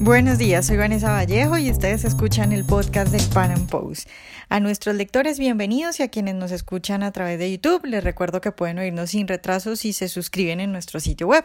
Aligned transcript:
Buenos 0.00 0.38
días, 0.38 0.66
soy 0.66 0.76
Vanessa 0.76 1.12
Vallejo 1.12 1.56
y 1.56 1.70
ustedes 1.70 2.04
escuchan 2.04 2.52
el 2.52 2.64
podcast 2.64 3.12
del 3.12 3.24
Pan 3.32 3.52
Am 3.52 3.66
Post. 3.68 4.08
A 4.48 4.58
nuestros 4.58 4.96
lectores 4.96 5.38
bienvenidos 5.38 6.00
y 6.00 6.02
a 6.02 6.08
quienes 6.08 6.34
nos 6.34 6.50
escuchan 6.50 7.04
a 7.04 7.12
través 7.12 7.38
de 7.38 7.50
YouTube, 7.50 7.86
les 7.86 8.02
recuerdo 8.02 8.40
que 8.40 8.50
pueden 8.50 8.78
oírnos 8.78 9.10
sin 9.10 9.28
retraso 9.28 9.76
si 9.76 9.92
se 9.92 10.08
suscriben 10.08 10.58
en 10.58 10.72
nuestro 10.72 10.98
sitio 10.98 11.28
web. 11.28 11.44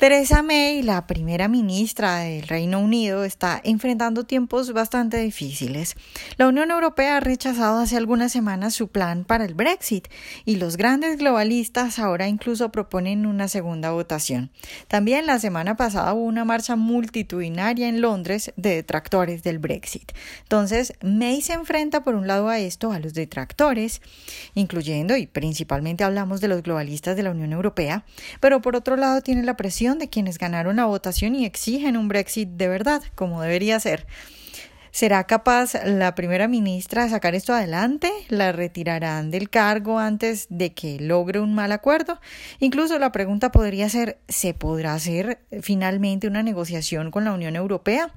Theresa 0.00 0.42
May, 0.42 0.82
la 0.82 1.06
primera 1.06 1.46
ministra 1.46 2.20
del 2.20 2.48
Reino 2.48 2.80
Unido, 2.80 3.22
está 3.22 3.60
enfrentando 3.62 4.24
tiempos 4.24 4.72
bastante 4.72 5.18
difíciles. 5.18 5.94
La 6.38 6.48
Unión 6.48 6.70
Europea 6.70 7.18
ha 7.18 7.20
rechazado 7.20 7.80
hace 7.80 7.98
algunas 7.98 8.32
semanas 8.32 8.72
su 8.72 8.88
plan 8.88 9.24
para 9.24 9.44
el 9.44 9.52
Brexit 9.52 10.08
y 10.46 10.56
los 10.56 10.78
grandes 10.78 11.18
globalistas 11.18 11.98
ahora 11.98 12.28
incluso 12.28 12.72
proponen 12.72 13.26
una 13.26 13.46
segunda 13.48 13.90
votación. 13.90 14.50
También 14.88 15.26
la 15.26 15.38
semana 15.38 15.76
pasada 15.76 16.14
hubo 16.14 16.24
una 16.24 16.46
marcha 16.46 16.76
multitudinaria 16.76 17.86
en 17.86 18.00
Londres 18.00 18.54
de 18.56 18.76
detractores 18.76 19.42
del 19.42 19.58
Brexit. 19.58 20.12
Entonces, 20.44 20.94
May 21.02 21.42
se 21.42 21.52
enfrenta 21.52 22.02
por 22.02 22.14
un 22.14 22.26
lado 22.26 22.48
a 22.48 22.58
esto, 22.58 22.92
a 22.92 23.00
los 23.00 23.12
detractores, 23.12 24.00
incluyendo 24.54 25.18
y 25.18 25.26
principalmente 25.26 26.04
hablamos 26.04 26.40
de 26.40 26.48
los 26.48 26.62
globalistas 26.62 27.16
de 27.16 27.22
la 27.22 27.32
Unión 27.32 27.52
Europea, 27.52 28.06
pero 28.40 28.62
por 28.62 28.76
otro 28.76 28.96
lado 28.96 29.20
tiene 29.20 29.42
la 29.42 29.58
presión 29.58 29.89
de 29.98 30.08
quienes 30.08 30.38
ganaron 30.38 30.76
la 30.76 30.84
votación 30.84 31.34
y 31.34 31.44
exigen 31.44 31.96
un 31.96 32.08
Brexit 32.08 32.48
de 32.50 32.68
verdad, 32.68 33.02
como 33.14 33.42
debería 33.42 33.80
ser. 33.80 34.06
¿Será 34.92 35.24
capaz 35.24 35.74
la 35.84 36.14
primera 36.16 36.48
ministra 36.48 37.04
de 37.04 37.10
sacar 37.10 37.34
esto 37.34 37.54
adelante? 37.54 38.10
¿La 38.28 38.50
retirarán 38.50 39.30
del 39.30 39.48
cargo 39.48 40.00
antes 40.00 40.46
de 40.50 40.72
que 40.72 40.98
logre 40.98 41.38
un 41.38 41.54
mal 41.54 41.70
acuerdo? 41.70 42.20
Incluso 42.58 42.98
la 42.98 43.12
pregunta 43.12 43.52
podría 43.52 43.88
ser, 43.88 44.18
¿se 44.28 44.52
podrá 44.52 44.94
hacer 44.94 45.38
finalmente 45.62 46.26
una 46.26 46.42
negociación 46.42 47.12
con 47.12 47.24
la 47.24 47.32
Unión 47.32 47.54
Europea? 47.54 48.12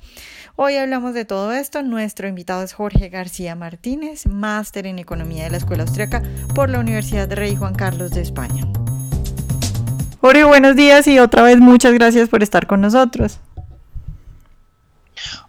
Hoy 0.55 0.75
hablamos 0.75 1.13
de 1.13 1.25
todo 1.25 1.53
esto. 1.53 1.83
Nuestro 1.83 2.27
invitado 2.27 2.63
es 2.63 2.73
Jorge 2.73 3.09
García 3.09 3.55
Martínez, 3.55 4.25
máster 4.25 4.87
en 4.87 4.97
Economía 4.97 5.43
de 5.43 5.51
la 5.51 5.57
Escuela 5.57 5.83
Austriaca 5.83 6.23
por 6.55 6.69
la 6.69 6.79
Universidad 6.79 7.31
Rey 7.31 7.55
Juan 7.55 7.75
Carlos 7.75 8.11
de 8.11 8.21
España. 8.21 8.65
Jorge, 10.25 10.45
buenos 10.45 10.77
días 10.77 11.05
y 11.09 11.19
otra 11.19 11.41
vez 11.43 11.57
muchas 11.57 11.91
gracias 11.91 12.29
por 12.29 12.43
estar 12.43 12.65
con 12.65 12.79
nosotros. 12.79 13.41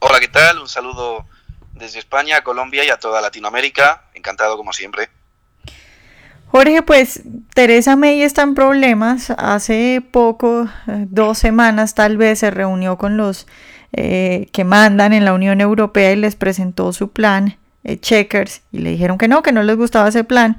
Hola, 0.01 0.19
¿qué 0.19 0.27
tal? 0.27 0.59
Un 0.59 0.67
saludo 0.67 1.27
desde 1.75 2.01
España, 2.01 2.43
Colombia 2.43 2.85
y 2.85 2.91
a 2.91 2.97
toda 2.97 3.21
Latinoamérica. 3.21 4.03
Encantado 4.15 4.57
como 4.57 4.73
siempre. 4.73 5.11
Jorge, 6.49 6.83
pues 6.83 7.23
Teresa 7.55 7.95
May 7.95 8.23
está 8.23 8.43
en 8.43 8.57
problemas. 8.57 9.31
Hace 9.31 10.03
poco, 10.11 10.65
eh, 10.89 11.07
dos 11.09 11.39
semanas 11.39 11.95
tal 11.95 12.17
vez, 12.17 12.41
se 12.41 12.51
reunió 12.51 12.99
con 12.99 13.17
los 13.17 13.47
eh, 13.93 14.49
que 14.53 14.65
mandan 14.65 15.13
en 15.13 15.25
la 15.25 15.35
Unión 15.35 15.61
Europea 15.61 16.11
y 16.11 16.17
les 16.17 16.35
presentó 16.35 16.93
su 16.93 17.13
plan, 17.13 17.59
eh, 17.85 18.01
Checkers, 18.01 18.63
y 18.73 18.79
le 18.79 18.91
dijeron 18.91 19.19
que 19.19 19.29
no, 19.29 19.41
que 19.45 19.53
no 19.53 19.63
les 19.63 19.77
gustaba 19.77 20.09
ese 20.09 20.25
plan. 20.25 20.59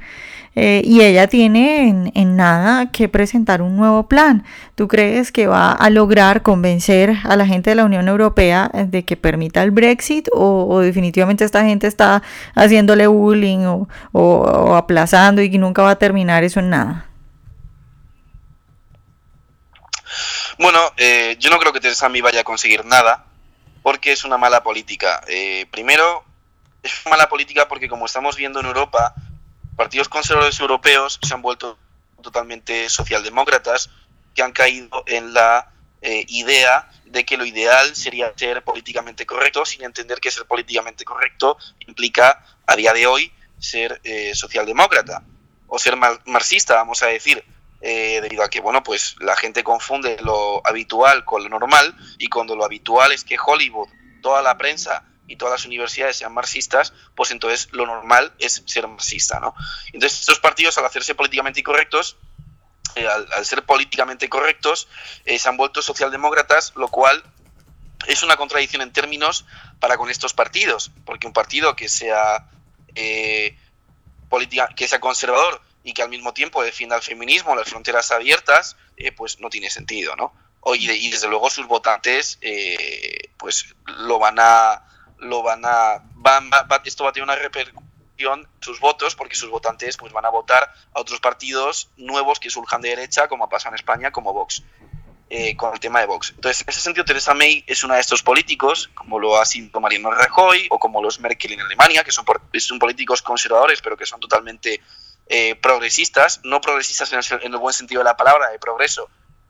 Eh, 0.55 0.81
y 0.85 1.01
ella 1.01 1.27
tiene 1.27 2.11
en, 2.13 2.35
nada 2.37 2.89
que 2.91 3.09
presentar 3.09 3.61
un 3.61 3.75
nuevo 3.75 4.07
plan. 4.07 4.45
¿Tú 4.75 4.87
crees 4.87 5.31
que 5.31 5.47
va 5.47 5.71
a 5.71 5.89
lograr 5.89 6.43
convencer 6.43 7.17
a 7.23 7.35
la 7.35 7.45
gente 7.45 7.71
de 7.71 7.75
la 7.75 7.85
Unión 7.85 8.07
Europea 8.07 8.69
de 8.73 9.03
que 9.03 9.17
permita 9.17 9.63
el 9.63 9.71
Brexit 9.71 10.29
o, 10.33 10.79
definitivamente 10.79 11.43
esta 11.43 11.63
gente 11.63 11.87
está 11.87 12.23
haciéndole 12.55 13.07
bullying 13.07 13.85
o, 14.13 14.75
aplazando 14.75 15.41
y 15.41 15.49
nunca 15.57 15.83
va 15.83 15.91
a 15.91 15.95
terminar 15.97 16.43
eso 16.43 16.59
en 16.59 16.69
nada? 16.69 17.05
Bueno, 20.57 20.79
eh, 20.95 21.35
yo 21.39 21.49
no 21.49 21.59
creo 21.59 21.73
que 21.73 21.81
Teresa 21.81 22.07
May 22.07 22.21
vaya 22.21 22.41
a 22.41 22.43
conseguir 22.45 22.85
nada 22.85 23.25
porque 23.83 24.13
es 24.13 24.23
una 24.23 24.37
mala 24.37 24.63
política. 24.63 25.21
Eh, 25.27 25.65
primero, 25.69 26.23
es 26.81 27.05
una 27.05 27.17
mala 27.17 27.29
política 27.29 27.67
porque 27.67 27.89
como 27.89 28.05
estamos 28.05 28.37
viendo 28.37 28.59
en 28.61 28.67
Europa, 28.67 29.13
partidos 29.75 30.09
conservadores 30.09 30.59
europeos 30.59 31.19
se 31.21 31.33
han 31.33 31.41
vuelto 31.41 31.77
totalmente 32.21 32.89
socialdemócratas, 32.89 33.89
que 34.33 34.41
han 34.41 34.51
caído 34.51 35.03
en 35.05 35.33
la 35.33 35.71
eh, 36.01 36.25
idea 36.27 36.89
de 37.05 37.23
que 37.23 37.37
lo 37.37 37.45
ideal 37.45 37.95
sería 37.95 38.33
ser 38.35 38.63
políticamente 38.63 39.25
correcto, 39.25 39.65
sin 39.65 39.83
entender 39.83 40.19
que 40.19 40.31
ser 40.31 40.45
políticamente 40.45 41.05
correcto 41.05 41.57
implica 41.87 42.45
a 42.65 42.75
día 42.75 42.93
de 42.93 43.07
hoy 43.07 43.31
ser 43.59 44.01
eh, 44.03 44.35
socialdemócrata 44.35 45.23
o 45.67 45.79
ser 45.79 45.95
marxista, 45.95 46.75
vamos 46.75 47.01
a 47.03 47.07
decir, 47.07 47.43
eh, 47.81 48.19
debido 48.21 48.43
a 48.43 48.49
que 48.49 48.61
bueno, 48.61 48.83
pues 48.83 49.15
la 49.19 49.35
gente 49.35 49.63
confunde 49.63 50.17
lo 50.21 50.65
habitual 50.65 51.23
con 51.25 51.43
lo 51.43 51.49
normal 51.49 51.95
y 52.17 52.27
cuando 52.27 52.55
lo 52.55 52.65
habitual 52.65 53.11
es 53.11 53.23
que 53.23 53.37
Hollywood, 53.43 53.89
toda 54.21 54.41
la 54.41 54.57
prensa 54.57 55.03
y 55.27 55.37
todas 55.37 55.59
las 55.59 55.65
universidades 55.65 56.17
sean 56.17 56.33
marxistas, 56.33 56.93
pues 57.15 57.31
entonces 57.31 57.69
lo 57.71 57.85
normal 57.85 58.33
es 58.39 58.63
ser 58.65 58.87
marxista, 58.87 59.39
¿no? 59.39 59.55
Entonces 59.87 60.19
estos 60.19 60.39
partidos 60.39 60.77
al 60.77 60.85
hacerse 60.85 61.15
políticamente 61.15 61.59
incorrectos, 61.59 62.17
eh, 62.95 63.07
al, 63.07 63.45
ser 63.45 63.65
políticamente 63.65 64.29
correctos, 64.29 64.87
eh, 65.25 65.37
se 65.39 65.49
han 65.49 65.57
vuelto 65.57 65.81
socialdemócratas, 65.81 66.73
lo 66.75 66.87
cual 66.87 67.23
es 68.07 68.23
una 68.23 68.37
contradicción 68.37 68.81
en 68.81 68.93
términos 68.93 69.45
para 69.79 69.97
con 69.97 70.09
estos 70.09 70.33
partidos, 70.33 70.91
porque 71.05 71.27
un 71.27 71.33
partido 71.33 71.75
que 71.75 71.89
sea 71.89 72.47
eh, 72.93 73.57
política, 74.29 74.69
que 74.75 74.87
sea 74.87 74.99
conservador 74.99 75.61
y 75.83 75.93
que 75.93 76.03
al 76.03 76.09
mismo 76.09 76.33
tiempo 76.33 76.63
defienda 76.63 76.95
el 76.95 77.01
feminismo, 77.01 77.55
las 77.55 77.67
fronteras 77.67 78.11
abiertas, 78.11 78.77
pues 79.17 79.39
no 79.39 79.49
tiene 79.49 79.69
sentido, 79.69 80.15
¿no? 80.15 80.33
Y, 80.73 81.09
desde 81.11 81.27
luego 81.27 81.49
sus 81.51 81.67
votantes 81.67 82.39
pues 83.37 83.75
lo 83.85 84.17
van 84.17 84.37
a 84.39 84.83
lo 85.19 85.43
van 85.43 85.61
a 85.65 86.01
van, 86.15 86.49
esto 86.85 87.03
va 87.03 87.09
a 87.09 87.13
tener 87.13 87.23
una 87.23 87.35
repercusión 87.35 87.85
sus 88.59 88.79
votos 88.79 89.15
porque 89.15 89.35
sus 89.35 89.49
votantes 89.49 89.97
pues 89.97 90.13
van 90.13 90.25
a 90.25 90.29
votar 90.29 90.73
a 90.93 90.99
otros 90.99 91.19
partidos 91.19 91.89
nuevos 91.97 92.39
que 92.39 92.49
surjan 92.49 92.81
de 92.81 92.89
derecha 92.89 93.27
como 93.27 93.43
ha 93.43 93.49
pasado 93.49 93.73
en 93.73 93.79
España 93.79 94.11
como 94.11 94.33
Vox 94.33 94.63
eh, 95.29 95.57
con 95.57 95.73
el 95.73 95.79
tema 95.79 95.99
de 95.99 96.05
Vox. 96.05 96.31
Entonces 96.35 96.61
en 96.61 96.69
ese 96.69 96.81
sentido 96.81 97.03
Teresa 97.03 97.33
May 97.33 97.63
es 97.67 97.83
una 97.83 97.95
de 97.95 98.01
estos 98.01 98.23
políticos 98.23 98.89
como 98.93 99.19
lo 99.19 99.39
ha 99.39 99.45
sido 99.45 99.79
Mariano 99.79 100.11
Rajoy 100.11 100.67
o 100.69 100.79
como 100.79 101.01
los 101.01 101.19
Merkel 101.19 101.53
en 101.53 101.61
Alemania 101.61 102.03
que 102.03 102.11
son, 102.11 102.25
son 102.57 102.79
políticos 102.79 103.21
conservadores 103.21 103.81
pero 103.81 103.97
que 103.97 104.05
son 104.05 104.19
totalmente 104.19 104.81
eh, 105.27 105.55
progresistas 105.55 106.41
no 106.43 106.61
progresistas 106.61 107.11
en 107.11 107.19
el, 107.19 107.45
en 107.45 107.53
el 107.53 107.59
buen 107.59 107.73
sentido 107.73 107.99
de 107.99 108.05
la 108.05 108.15
palabra 108.15 108.49
de 108.49 108.59
progreso 108.59 109.09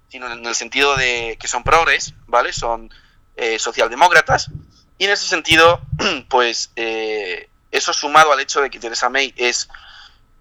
sino 0.10 0.32
en 0.32 0.46
el 0.46 0.56
sentido 0.56 0.96
de 0.96 1.38
que 1.40 1.48
son 1.48 1.64
progres 1.64 2.14
vale 2.26 2.54
son 2.54 2.90
eh, 3.36 3.60
socialdemócratas 3.60 4.50
y 4.98 5.06
en 5.06 5.12
ese 5.12 5.28
sentido, 5.28 5.82
pues 6.30 6.72
eh, 6.76 7.50
eso 7.72 7.94
sumado 7.94 8.32
al 8.32 8.40
hecho 8.40 8.62
de 8.62 8.70
que 8.70 8.80
Theresa 8.80 9.10
May 9.10 9.34
es 9.36 9.68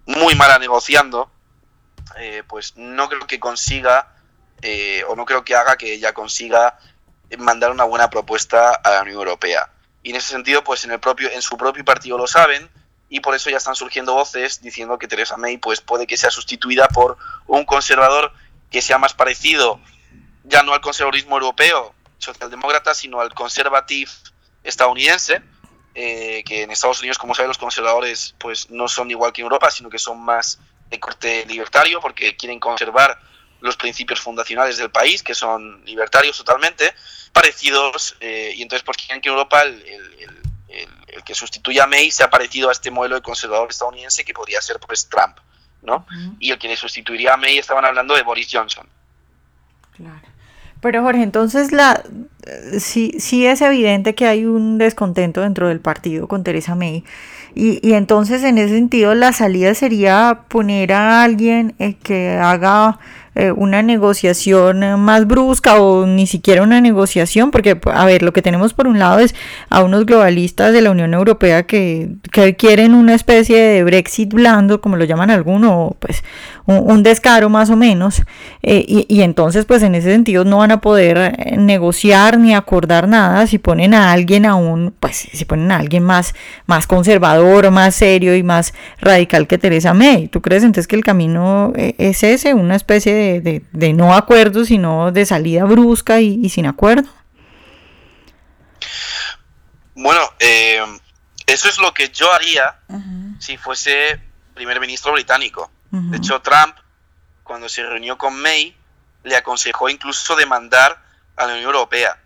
muy 0.06 0.34
mala 0.34 0.58
negociando, 0.58 1.30
eh, 2.18 2.42
pues 2.46 2.76
no 2.76 3.08
creo 3.08 3.26
que 3.26 3.40
consiga 3.40 4.14
eh, 4.62 5.02
o 5.08 5.16
no 5.16 5.24
creo 5.24 5.44
que 5.44 5.56
haga 5.56 5.76
que 5.76 5.92
ella 5.92 6.12
consiga 6.12 6.78
mandar 7.38 7.70
una 7.70 7.84
buena 7.84 8.10
propuesta 8.10 8.74
a 8.74 8.90
la 8.90 9.02
Unión 9.02 9.18
Europea. 9.18 9.70
Y 10.02 10.10
en 10.10 10.16
ese 10.16 10.28
sentido, 10.28 10.62
pues 10.62 10.84
en 10.84 10.92
el 10.92 11.00
propio 11.00 11.30
en 11.30 11.42
su 11.42 11.56
propio 11.56 11.84
partido 11.84 12.16
lo 12.16 12.26
saben 12.26 12.70
y 13.08 13.20
por 13.20 13.34
eso 13.34 13.50
ya 13.50 13.56
están 13.56 13.74
surgiendo 13.74 14.14
voces 14.14 14.60
diciendo 14.60 14.98
que 14.98 15.08
Theresa 15.08 15.36
May 15.36 15.56
pues 15.56 15.80
puede 15.80 16.06
que 16.06 16.16
sea 16.16 16.30
sustituida 16.30 16.88
por 16.88 17.16
un 17.46 17.64
conservador 17.64 18.32
que 18.70 18.82
sea 18.82 18.98
más 18.98 19.14
parecido 19.14 19.80
ya 20.44 20.62
no 20.62 20.74
al 20.74 20.80
conservadurismo 20.80 21.36
europeo 21.36 21.94
socialdemócrata, 22.18 22.94
sino 22.94 23.20
al 23.20 23.34
conservative 23.34 24.10
estadounidense, 24.64 25.42
eh, 25.94 26.42
que 26.44 26.62
en 26.62 26.70
Estados 26.70 26.98
Unidos, 27.00 27.18
como 27.18 27.34
saben, 27.34 27.48
los 27.48 27.58
conservadores 27.58 28.34
pues 28.38 28.68
no 28.70 28.88
son 28.88 29.10
igual 29.10 29.32
que 29.32 29.42
en 29.42 29.44
Europa, 29.44 29.70
sino 29.70 29.88
que 29.88 29.98
son 29.98 30.20
más 30.20 30.58
de 30.90 30.98
corte 30.98 31.44
libertario, 31.46 32.00
porque 32.00 32.36
quieren 32.36 32.58
conservar 32.58 33.18
los 33.60 33.76
principios 33.76 34.20
fundacionales 34.20 34.76
del 34.76 34.90
país, 34.90 35.22
que 35.22 35.34
son 35.34 35.84
libertarios 35.84 36.36
totalmente, 36.36 36.92
parecidos, 37.32 38.16
eh, 38.20 38.52
y 38.56 38.62
entonces 38.62 38.84
pues 38.84 38.96
quieren 38.96 39.20
que 39.20 39.28
en 39.28 39.34
Europa 39.34 39.62
el, 39.62 39.82
que 41.24 41.34
sustituya 41.34 41.84
a 41.84 41.86
May 41.86 42.10
sea 42.10 42.28
parecido 42.28 42.68
a 42.68 42.72
este 42.72 42.90
modelo 42.90 43.14
de 43.14 43.22
conservador 43.22 43.70
estadounidense 43.70 44.24
que 44.24 44.34
podría 44.34 44.60
ser 44.60 44.78
pues 44.80 45.08
Trump, 45.08 45.38
¿no? 45.82 46.06
Y 46.38 46.50
el 46.50 46.58
que 46.58 46.68
le 46.68 46.76
sustituiría 46.76 47.34
a 47.34 47.36
May 47.36 47.56
estaban 47.56 47.84
hablando 47.84 48.14
de 48.14 48.22
Boris 48.22 48.48
Johnson. 48.50 48.86
Claro. 49.96 50.20
Pero 50.80 51.02
Jorge, 51.02 51.22
entonces 51.22 51.72
la 51.72 52.02
sí, 52.78 53.14
sí 53.18 53.46
es 53.46 53.60
evidente 53.60 54.14
que 54.14 54.26
hay 54.26 54.44
un 54.44 54.78
descontento 54.78 55.40
dentro 55.40 55.68
del 55.68 55.80
partido 55.80 56.28
con 56.28 56.44
Teresa 56.44 56.74
May. 56.74 57.04
Y, 57.54 57.78
y 57.88 57.92
entonces 57.92 58.42
en 58.42 58.58
ese 58.58 58.74
sentido 58.74 59.14
la 59.14 59.32
salida 59.32 59.74
sería 59.74 60.40
poner 60.48 60.92
a 60.92 61.22
alguien 61.22 61.74
eh, 61.78 61.94
que 62.02 62.30
haga 62.30 62.98
eh, 63.36 63.50
una 63.50 63.82
negociación 63.82 65.00
más 65.00 65.26
brusca 65.26 65.80
o 65.80 66.06
ni 66.06 66.28
siquiera 66.28 66.62
una 66.62 66.80
negociación, 66.80 67.50
porque, 67.50 67.76
a 67.92 68.04
ver, 68.04 68.22
lo 68.22 68.32
que 68.32 68.42
tenemos 68.42 68.74
por 68.74 68.86
un 68.86 69.00
lado 69.00 69.18
es 69.18 69.34
a 69.70 69.82
unos 69.82 70.06
globalistas 70.06 70.72
de 70.72 70.80
la 70.80 70.92
Unión 70.92 71.14
Europea 71.14 71.64
que, 71.64 72.10
que 72.30 72.54
quieren 72.54 72.94
una 72.94 73.14
especie 73.14 73.58
de 73.58 73.82
Brexit 73.82 74.32
blando, 74.32 74.80
como 74.80 74.96
lo 74.96 75.04
llaman 75.04 75.30
algunos, 75.30 75.94
pues 75.98 76.22
un, 76.66 77.02
descaro 77.02 77.48
más 77.50 77.70
o 77.70 77.76
menos, 77.76 78.22
eh, 78.62 78.84
y, 78.86 79.04
y, 79.08 79.22
entonces, 79.22 79.64
pues 79.64 79.82
en 79.82 79.96
ese 79.96 80.12
sentido 80.12 80.44
no 80.44 80.58
van 80.58 80.70
a 80.70 80.80
poder 80.80 81.18
eh, 81.18 81.56
ni 82.38 82.54
acordar 82.54 83.08
nada 83.08 83.46
si 83.46 83.58
ponen 83.58 83.94
a 83.94 84.12
alguien 84.12 84.46
aún, 84.46 84.94
pues 85.00 85.28
si 85.32 85.44
ponen 85.44 85.72
a 85.72 85.78
alguien 85.78 86.02
más, 86.02 86.34
más 86.66 86.86
conservador, 86.86 87.70
más 87.70 87.94
serio 87.94 88.36
y 88.36 88.42
más 88.42 88.74
radical 89.00 89.46
que 89.46 89.58
Teresa 89.58 89.94
May. 89.94 90.28
¿Tú 90.28 90.42
crees 90.42 90.62
entonces 90.62 90.86
que 90.86 90.96
el 90.96 91.04
camino 91.04 91.72
es 91.76 92.22
ese, 92.22 92.54
una 92.54 92.76
especie 92.76 93.14
de 93.14 93.54
de, 93.72 93.92
no 93.92 94.14
acuerdo, 94.14 94.64
sino 94.64 95.12
de 95.12 95.26
salida 95.26 95.64
brusca 95.64 96.20
y, 96.20 96.48
sin 96.48 96.66
acuerdo? 96.66 97.08
Bueno, 99.94 100.20
eh, 100.38 100.82
eso 101.46 101.68
es 101.68 101.78
lo 101.78 101.92
que 101.94 102.08
yo 102.08 102.32
haría 102.32 102.78
si 103.38 103.56
fuese 103.56 104.20
primer 104.54 104.80
ministro 104.80 105.12
británico. 105.12 105.70
De 105.90 106.16
hecho, 106.16 106.40
Trump, 106.40 106.76
cuando 107.44 107.68
se 107.68 107.84
reunió 107.84 108.18
con 108.18 108.34
May, 108.34 108.76
le 109.22 109.36
aconsejó 109.36 109.88
incluso 109.88 110.34
demandar 110.34 111.00
a 111.36 111.46
la 111.46 111.52
Unión 111.52 111.66
Europea. 111.66 112.18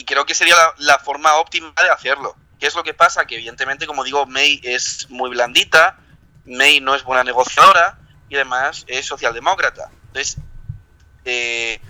Y 0.00 0.04
creo 0.04 0.24
que 0.24 0.34
sería 0.34 0.56
la, 0.78 0.98
forma 0.98 1.34
óptima 1.34 1.74
de 1.76 1.90
hacerlo. 1.90 2.34
¿Qué 2.58 2.66
es 2.66 2.74
lo 2.74 2.82
que 2.82 2.94
pasa? 2.94 3.26
Que 3.26 3.34
evidentemente, 3.34 3.86
como 3.86 4.02
digo, 4.02 4.24
May 4.24 4.58
es 4.64 5.10
muy 5.10 5.28
blandita, 5.28 5.98
May 6.46 6.80
no 6.80 6.94
es 6.94 7.04
buena 7.04 7.22
negociadora 7.22 7.98
y 8.30 8.36
además 8.36 8.86
es 8.88 9.04
socialdemócrata. 9.04 9.90
Entonces, 10.06 10.38
eh, 11.26 11.82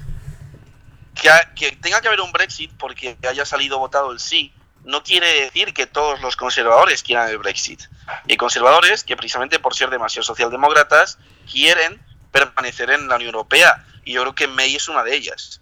que, 1.55 1.71
tenga 1.81 2.01
que 2.01 2.09
haber 2.09 2.21
un 2.21 2.33
Brexit 2.33 2.73
porque 2.79 3.17
haya 3.29 3.47
salido 3.47 3.79
votado 3.79 4.11
el 4.11 4.19
sí, 4.19 4.53
no 4.83 5.05
quiere 5.05 5.43
decir 5.43 5.73
que 5.73 5.87
todos 5.87 6.21
los 6.21 6.35
conservadores 6.35 7.05
quieran 7.05 7.29
el 7.29 7.39
Brexit. 7.39 7.83
Y 8.27 8.37
conservadores 8.37 9.05
que 9.05 9.17
precisamente 9.17 9.61
por 9.61 9.77
ser 9.77 9.89
demasiado 9.89 10.25
socialdemócratas 10.25 11.21
quieren 11.49 12.03
permanecer 12.33 12.91
en 12.91 13.07
la 13.07 13.15
Unión 13.15 13.37
Europea. 13.37 13.87
Y 14.05 14.15
yo 14.15 14.23
creo 14.23 14.35
que 14.35 14.49
May 14.49 14.75
es 14.75 14.89
una 14.89 15.05
de 15.05 15.15
ellas. 15.15 15.61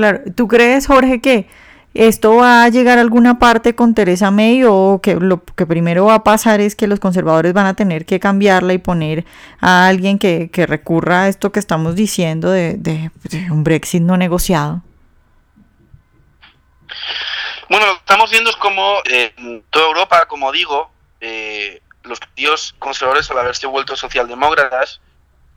Claro, 0.00 0.20
¿tú 0.34 0.48
crees, 0.48 0.86
Jorge, 0.86 1.20
que 1.20 1.46
¿Esto 1.92 2.36
va 2.36 2.62
a 2.62 2.68
llegar 2.70 2.96
a 2.96 3.02
alguna 3.02 3.38
parte 3.38 3.74
con 3.74 3.94
Teresa 3.94 4.30
May 4.30 4.62
o 4.64 5.00
que 5.02 5.16
lo 5.16 5.44
que 5.44 5.66
primero 5.66 6.06
va 6.06 6.14
a 6.14 6.24
pasar 6.24 6.62
es 6.62 6.74
que 6.74 6.86
los 6.86 7.00
conservadores 7.00 7.52
van 7.52 7.66
a 7.66 7.74
tener 7.74 8.06
que 8.06 8.18
cambiarla 8.18 8.72
y 8.72 8.78
poner 8.78 9.26
a 9.60 9.88
alguien 9.88 10.18
que, 10.18 10.48
recurra 10.68 11.24
a 11.24 11.28
esto 11.28 11.52
que 11.52 11.58
estamos 11.58 11.96
diciendo 11.96 12.50
de, 12.50 13.10
un 13.50 13.62
Brexit 13.62 14.02
no 14.02 14.16
negociado? 14.16 14.82
Bueno, 17.68 17.86
lo 17.86 17.92
que 17.94 17.98
estamos 17.98 18.30
viendo 18.30 18.48
es 18.48 18.56
como 18.56 19.00
eh, 19.04 19.34
en 19.36 19.62
toda 19.68 19.86
Europa, 19.88 20.24
como 20.28 20.50
digo, 20.52 20.90
eh, 21.20 21.82
los 22.04 22.18
partidos 22.20 22.74
conservadores 22.78 23.30
al 23.30 23.38
haberse 23.38 23.66
vuelto 23.66 23.96
socialdemócratas, 23.96 25.02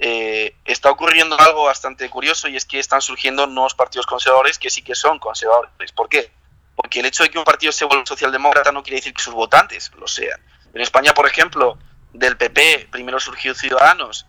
eh, 0.05 0.57
está 0.65 0.91
ocurriendo 0.91 1.39
algo 1.39 1.63
bastante 1.63 2.09
curioso 2.09 2.49
y 2.49 2.57
es 2.57 2.65
que 2.65 2.77
están 2.77 3.01
surgiendo 3.01 3.47
nuevos 3.47 3.73
partidos 3.73 4.05
conservadores 4.05 4.59
que 4.59 4.69
sí 4.69 4.81
que 4.81 4.95
son 4.95 5.17
conservadores. 5.17 5.93
¿Por 5.93 6.09
qué? 6.09 6.29
Porque 6.75 6.99
el 6.99 7.05
hecho 7.05 7.23
de 7.23 7.29
que 7.29 7.39
un 7.39 7.45
partido 7.45 7.71
se 7.71 7.85
vuelva 7.85 8.05
socialdemócrata 8.05 8.73
no 8.73 8.83
quiere 8.83 8.97
decir 8.97 9.13
que 9.13 9.23
sus 9.23 9.33
votantes 9.33 9.93
lo 9.97 10.05
sean. 10.05 10.41
En 10.73 10.81
España, 10.81 11.13
por 11.13 11.25
ejemplo, 11.25 11.77
del 12.11 12.35
PP 12.35 12.89
primero 12.91 13.17
surgió 13.21 13.55
Ciudadanos 13.55 14.25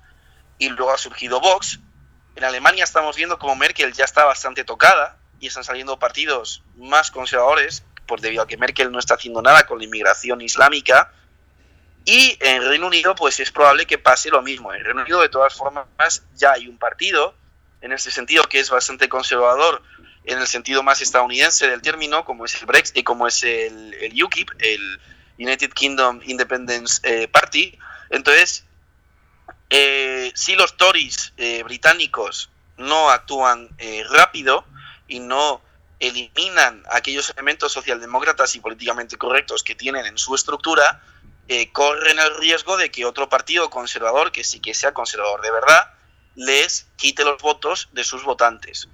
y 0.58 0.68
luego 0.68 0.92
ha 0.92 0.96
surgido 0.96 1.40
Vox. 1.40 1.80
En 2.36 2.44
Alemania 2.44 2.84
estamos 2.84 3.16
viendo 3.16 3.40
como 3.40 3.56
Merkel 3.56 3.92
ya 3.94 4.04
está 4.04 4.24
bastante 4.24 4.62
tocada 4.62 5.18
y 5.40 5.48
están 5.48 5.64
saliendo 5.64 5.98
partidos 5.98 6.62
más 6.76 7.10
conservadores, 7.10 7.82
por 8.06 8.20
debido 8.20 8.44
a 8.44 8.46
que 8.46 8.56
Merkel 8.56 8.92
no 8.92 9.00
está 9.00 9.14
haciendo 9.14 9.42
nada 9.42 9.66
con 9.66 9.78
la 9.78 9.86
inmigración 9.86 10.40
islámica 10.40 11.10
y 12.04 12.36
en 12.40 12.62
Reino 12.62 12.86
Unido, 12.86 13.14
pues 13.14 13.40
es 13.40 13.50
probable 13.50 13.86
que 13.86 13.98
pase 13.98 14.30
lo 14.30 14.42
mismo. 14.42 14.72
En 14.74 14.84
Reino 14.84 15.02
Unido, 15.02 15.20
de 15.20 15.28
todas 15.28 15.54
formas, 15.54 15.86
ya 16.36 16.52
hay 16.52 16.68
un 16.68 16.78
partido, 16.78 17.34
en 17.80 17.92
ese 17.92 18.10
sentido, 18.10 18.44
que 18.44 18.60
es 18.60 18.70
bastante 18.70 19.08
conservador, 19.08 19.82
en 20.24 20.38
el 20.38 20.46
sentido 20.46 20.82
más 20.82 21.00
estadounidense 21.00 21.68
del 21.68 21.82
término, 21.82 22.24
como 22.24 22.44
es 22.44 22.54
el 22.60 22.66
Brexit, 22.66 22.98
y 22.98 23.02
como 23.02 23.26
es 23.26 23.42
el, 23.42 23.94
el 23.94 24.22
UKIP, 24.22 24.50
el 24.58 25.00
United 25.38 25.72
Kingdom 25.72 26.20
Independence 26.24 27.00
eh, 27.02 27.28
Party. 27.28 27.78
Entonces, 28.10 28.64
eh, 29.70 30.30
si 30.34 30.54
los 30.56 30.76
Tories 30.76 31.32
eh, 31.36 31.62
británicos 31.62 32.50
no 32.76 33.10
actúan 33.10 33.68
rápido 34.10 34.64
y 35.06 35.20
no 35.20 35.62
eliminan 36.00 36.82
aquellos 36.90 37.30
elementos 37.30 37.72
socialdemócratas 37.72 38.54
y 38.56 38.60
políticamente 38.60 39.16
correctos 39.16 39.62
que 39.62 39.74
tienen 39.76 40.06
en 40.06 40.18
su 40.18 40.34
estructura, 40.34 41.00
eh, 41.48 41.70
corren 41.72 42.18
el 42.18 42.36
riesgo 42.36 42.76
de 42.76 42.90
que 42.90 43.04
otro 43.04 43.28
partido 43.28 43.70
conservador, 43.70 44.32
que 44.32 44.44
sí 44.44 44.60
que 44.60 44.74
sea 44.74 44.94
conservador 44.94 45.42
de 45.42 45.50
verdad, 45.50 45.94
les 46.34 46.86
quite 46.96 47.24
los 47.24 47.40
votos 47.40 47.88
de 47.92 48.04
sus 48.04 48.24
votantes. 48.24 48.88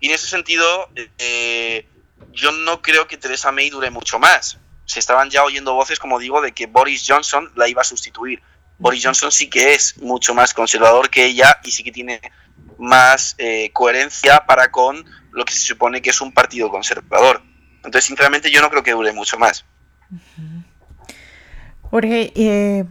Y 0.00 0.08
en 0.08 0.14
ese 0.14 0.26
sentido, 0.26 0.90
eh, 1.18 1.86
yo 2.32 2.52
no 2.52 2.82
creo 2.82 3.06
que 3.06 3.16
Theresa 3.16 3.52
May 3.52 3.70
dure 3.70 3.90
mucho 3.90 4.18
más. 4.18 4.58
Se 4.86 4.98
estaban 4.98 5.30
ya 5.30 5.44
oyendo 5.44 5.74
voces, 5.74 5.98
como 5.98 6.18
digo, 6.18 6.40
de 6.40 6.52
que 6.52 6.66
Boris 6.66 7.04
Johnson 7.06 7.52
la 7.54 7.68
iba 7.68 7.82
a 7.82 7.84
sustituir. 7.84 8.42
Boris 8.78 9.04
Johnson 9.04 9.30
sí 9.30 9.48
que 9.48 9.74
es 9.74 9.98
mucho 9.98 10.34
más 10.34 10.54
conservador 10.54 11.10
que 11.10 11.26
ella 11.26 11.60
y 11.62 11.70
sí 11.70 11.84
que 11.84 11.92
tiene 11.92 12.20
más 12.78 13.34
eh, 13.38 13.70
coherencia 13.72 14.46
para 14.46 14.70
con 14.70 15.04
lo 15.32 15.44
que 15.44 15.52
se 15.52 15.60
supone 15.60 16.00
que 16.02 16.10
es 16.10 16.20
un 16.20 16.32
partido 16.32 16.70
conservador. 16.70 17.42
Entonces, 17.76 18.04
sinceramente, 18.04 18.50
yo 18.50 18.60
no 18.60 18.70
creo 18.70 18.82
que 18.82 18.92
dure 18.92 19.12
mucho 19.12 19.38
más. 19.38 19.64
Jorge, 21.90 22.32
eh, 22.36 22.84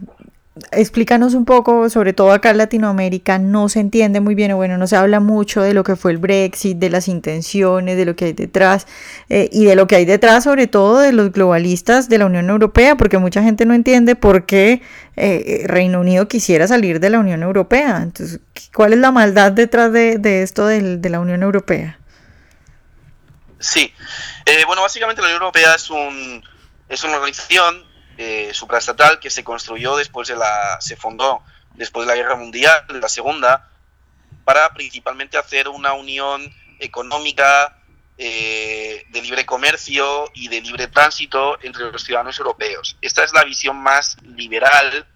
explícanos 0.72 1.34
un 1.34 1.44
poco, 1.44 1.88
sobre 1.88 2.12
todo 2.12 2.32
acá 2.32 2.50
en 2.50 2.58
Latinoamérica 2.58 3.38
no 3.38 3.68
se 3.68 3.80
entiende 3.80 4.20
muy 4.20 4.34
bien, 4.34 4.52
o 4.52 4.56
bueno, 4.56 4.76
no 4.76 4.86
se 4.86 4.96
habla 4.96 5.20
mucho 5.20 5.62
de 5.62 5.72
lo 5.72 5.84
que 5.84 5.96
fue 5.96 6.12
el 6.12 6.18
Brexit, 6.18 6.76
de 6.76 6.90
las 6.90 7.08
intenciones, 7.08 7.96
de 7.96 8.04
lo 8.04 8.14
que 8.14 8.26
hay 8.26 8.32
detrás, 8.32 8.86
eh, 9.28 9.48
y 9.52 9.64
de 9.64 9.74
lo 9.74 9.86
que 9.86 9.96
hay 9.96 10.04
detrás 10.04 10.44
sobre 10.44 10.66
todo 10.66 10.98
de 10.98 11.12
los 11.12 11.32
globalistas 11.32 12.08
de 12.08 12.18
la 12.18 12.26
Unión 12.26 12.50
Europea, 12.50 12.96
porque 12.96 13.18
mucha 13.18 13.42
gente 13.42 13.64
no 13.64 13.74
entiende 13.74 14.16
por 14.16 14.44
qué 14.44 14.82
eh, 15.16 15.64
Reino 15.66 16.00
Unido 16.00 16.28
quisiera 16.28 16.66
salir 16.66 17.00
de 17.00 17.10
la 17.10 17.20
Unión 17.20 17.42
Europea. 17.42 18.00
Entonces, 18.02 18.40
¿cuál 18.74 18.92
es 18.92 18.98
la 18.98 19.12
maldad 19.12 19.52
detrás 19.52 19.92
de, 19.92 20.42
esto 20.42 20.66
de 20.66 21.08
la 21.08 21.20
Unión 21.20 21.42
Europea? 21.42 21.98
Sí, 23.58 23.92
bueno, 24.66 24.82
básicamente 24.82 25.20
la 25.20 25.28
Unión 25.28 25.42
Europea 25.42 25.74
es, 25.74 25.90
un, 25.90 26.42
es 26.88 27.04
una 27.04 27.16
organización 27.16 27.89
eh, 28.22 28.52
supraestatal 28.52 29.18
que 29.18 29.30
se 29.30 29.42
construyó 29.42 29.96
después 29.96 30.28
de 30.28 30.36
la, 30.36 30.78
se 30.82 30.94
fundó 30.94 31.42
después 31.72 32.06
de 32.06 32.12
la 32.12 32.16
Guerra 32.16 32.36
Mundial, 32.36 32.84
la 32.88 33.08
Segunda, 33.08 33.70
para 34.44 34.74
principalmente 34.74 35.38
hacer 35.38 35.68
una 35.68 35.94
unión 35.94 36.54
económica 36.80 37.78
eh, 38.18 39.06
de 39.08 39.22
libre 39.22 39.46
comercio 39.46 40.30
y 40.34 40.48
de 40.48 40.60
libre 40.60 40.88
tránsito 40.88 41.58
entre 41.62 41.90
los 41.90 42.04
ciudadanos 42.04 42.38
europeos. 42.38 42.98
Esta 43.00 43.24
es 43.24 43.32
la 43.32 43.42
visión 43.42 43.78
más 43.78 44.18
liberal 44.22 45.06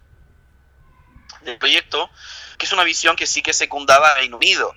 del 1.42 1.58
proyecto, 1.58 2.08
que 2.56 2.64
es 2.64 2.72
una 2.72 2.84
visión 2.84 3.16
que 3.16 3.26
sí 3.26 3.42
que 3.42 3.52
secundaba 3.52 4.08
a 4.08 4.14
Reino 4.14 4.38
Unido. 4.38 4.74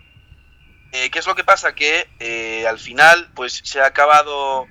Eh, 0.92 1.10
¿Qué 1.12 1.20
es 1.20 1.28
lo 1.28 1.36
que 1.36 1.46
pasa? 1.46 1.74
Que 1.76 2.10
eh, 2.20 2.68
al 2.68 2.78
final 2.78 3.32
pues, 3.36 3.62
se 3.64 3.80
ha 3.80 3.86
acabado 3.86 4.68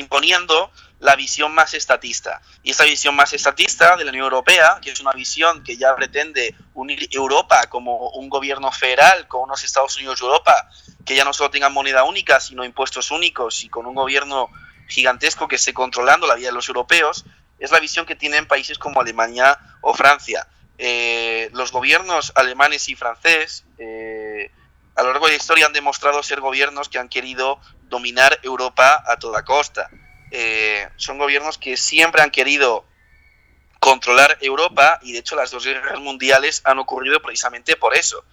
imponiendo 0.00 0.70
la 0.98 1.16
visión 1.16 1.52
más 1.54 1.74
estatista. 1.74 2.42
Y 2.62 2.70
esta 2.70 2.84
visión 2.84 3.16
más 3.16 3.32
estatista 3.32 3.96
de 3.96 4.04
la 4.04 4.10
Unión 4.10 4.24
Europea, 4.24 4.78
que 4.82 4.90
es 4.90 5.00
una 5.00 5.12
visión 5.12 5.64
que 5.64 5.76
ya 5.76 5.94
pretende 5.96 6.54
unir 6.74 7.08
Europa 7.10 7.66
como 7.68 8.10
un 8.10 8.28
gobierno 8.28 8.70
federal 8.70 9.26
con 9.26 9.42
unos 9.42 9.64
Estados 9.64 9.96
Unidos 9.96 10.20
de 10.20 10.26
Europa, 10.26 10.68
que 11.04 11.14
ya 11.14 11.24
no 11.24 11.32
solo 11.32 11.50
tengan 11.50 11.72
moneda 11.72 12.04
única, 12.04 12.38
sino 12.40 12.64
impuestos 12.64 13.10
únicos 13.10 13.64
y 13.64 13.68
con 13.68 13.86
un 13.86 13.94
gobierno 13.94 14.50
gigantesco 14.88 15.48
que 15.48 15.56
esté 15.56 15.72
controlando 15.72 16.26
la 16.26 16.34
vida 16.34 16.48
de 16.48 16.54
los 16.54 16.68
europeos, 16.68 17.24
es 17.58 17.70
la 17.70 17.80
visión 17.80 18.04
que 18.06 18.16
tienen 18.16 18.46
países 18.46 18.78
como 18.78 19.00
Alemania 19.00 19.58
o 19.80 19.94
Francia. 19.94 20.46
Eh, 20.76 21.50
los 21.52 21.72
gobiernos 21.72 22.32
alemanes 22.34 22.88
y 22.88 22.96
francés 22.96 23.64
eh, 23.78 24.50
a 24.96 25.02
lo 25.02 25.12
largo 25.12 25.26
de 25.26 25.32
la 25.32 25.36
historia 25.38 25.66
han 25.66 25.72
demostrado 25.72 26.22
ser 26.22 26.40
gobiernos 26.40 26.88
que 26.88 26.98
han 26.98 27.08
querido 27.08 27.60
dominar 27.90 28.38
Europa 28.42 29.04
a 29.06 29.18
toda 29.18 29.44
costa. 29.44 29.90
Eh, 30.30 30.88
son 30.96 31.18
gobiernos 31.18 31.58
que 31.58 31.76
siempre 31.76 32.22
han 32.22 32.30
querido 32.30 32.86
controlar 33.80 34.38
Europa 34.40 35.00
y 35.02 35.12
de 35.12 35.18
hecho 35.18 35.36
las 35.36 35.50
dos 35.50 35.64
guerras 35.64 35.98
mundiales 36.00 36.62
han 36.64 36.78
ocurrido 36.78 37.20
precisamente 37.20 37.76
por 37.76 37.94
eso, 37.94 38.24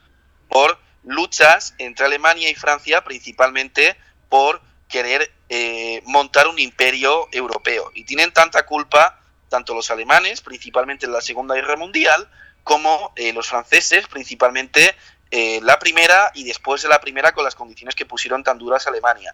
por 0.48 0.80
luchas 1.04 1.74
entre 1.78 2.06
Alemania 2.06 2.50
y 2.50 2.56
Francia 2.56 3.04
principalmente 3.04 3.98
por 4.30 4.62
querer 4.88 5.32
eh, 5.50 6.02
montar 6.06 6.48
un 6.48 6.60
imperio 6.60 7.28
europeo. 7.32 7.92
Y 7.96 8.06
tienen 8.06 8.32
tanta 8.32 8.66
culpa 8.66 9.20
tanto 9.50 9.74
los 9.74 9.90
alemanes, 9.90 10.42
principalmente 10.42 11.06
en 11.06 11.14
la 11.14 11.22
Segunda 11.22 11.56
Guerra 11.56 11.78
Mundial, 11.78 12.30
como 12.64 13.14
los 13.34 13.48
franceses, 13.48 14.08
principalmente 14.08 14.94
la 15.32 15.80
primera 15.80 16.32
y 16.34 16.44
después 16.44 16.82
de 16.82 16.90
la 16.90 17.02
primera 17.02 17.34
con 17.34 17.44
las 17.44 17.56
condiciones 17.56 17.96
que 17.96 18.06
pusieron 18.06 18.44
tan 18.44 18.58
duras 18.58 18.88
a 18.88 18.90
Alemania. 18.90 19.34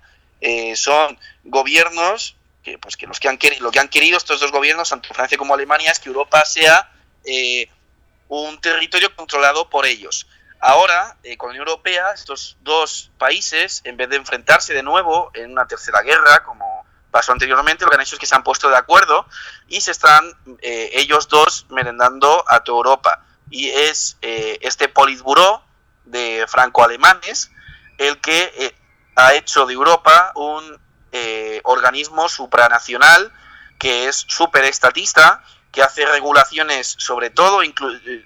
son 0.75 1.17
gobiernos 1.43 2.35
que, 2.63 2.77
pues, 2.77 2.97
que, 2.97 3.07
los 3.07 3.19
que 3.19 3.27
han 3.27 3.37
lo 3.59 3.71
que 3.71 3.79
han 3.79 3.89
querido 3.89 4.17
estos 4.17 4.39
dos 4.39 4.51
gobiernos, 4.51 4.89
tanto 4.89 5.13
Francia 5.13 5.37
como 5.37 5.53
Alemania, 5.53 5.91
es 5.91 5.99
que 5.99 6.09
Europa 6.09 6.43
sea 6.45 6.89
un 8.29 8.59
territorio 8.59 9.15
controlado 9.15 9.69
por 9.69 9.85
ellos. 9.85 10.27
Ahora, 10.65 11.17
eh, 11.23 11.35
con 11.35 11.49
la 11.49 11.51
Unión 11.51 11.67
Europea, 11.67 12.11
estos 12.13 12.55
dos 12.61 13.11
países, 13.17 13.81
en 13.83 13.97
vez 13.97 14.09
de 14.09 14.15
enfrentarse 14.15 14.73
de 14.73 14.81
nuevo 14.81 15.29
en 15.33 15.51
una 15.51 15.67
tercera 15.67 16.01
guerra, 16.01 16.41
como 16.43 16.85
pasó 17.11 17.33
anteriormente, 17.33 17.83
lo 17.83 17.91
que 17.91 17.95
han 17.95 18.01
hecho 18.01 18.15
es 18.15 18.19
que 18.19 18.25
se 18.25 18.33
han 18.33 18.43
puesto 18.43 18.69
de 18.69 18.77
acuerdo 18.77 19.27
y 19.67 19.81
se 19.81 19.91
están 19.91 20.23
eh, 20.61 20.89
ellos 20.93 21.27
dos 21.27 21.65
merendando 21.69 22.45
a 22.47 22.63
toda 22.63 22.77
Europa. 22.77 23.25
Y 23.49 23.69
es 23.69 24.17
eh, 24.21 24.57
este 24.61 24.87
Politburo 24.87 25.61
de 26.05 26.45
franco-alemanes 26.47 27.51
el 27.97 28.19
que 28.19 28.75
ha 29.15 29.33
hecho 29.33 29.65
de 29.65 29.73
Europa 29.73 30.31
un 30.35 30.79
organismo 31.63 32.27
supranacional 32.27 33.31
que 33.83 34.07
es 34.07 34.25
superestatista, 34.27 35.43
que 35.73 35.83
hace 35.83 36.05
regulaciones 36.05 36.95
sobre 36.97 37.31
todo, 37.31 37.61
eh, 37.63 38.23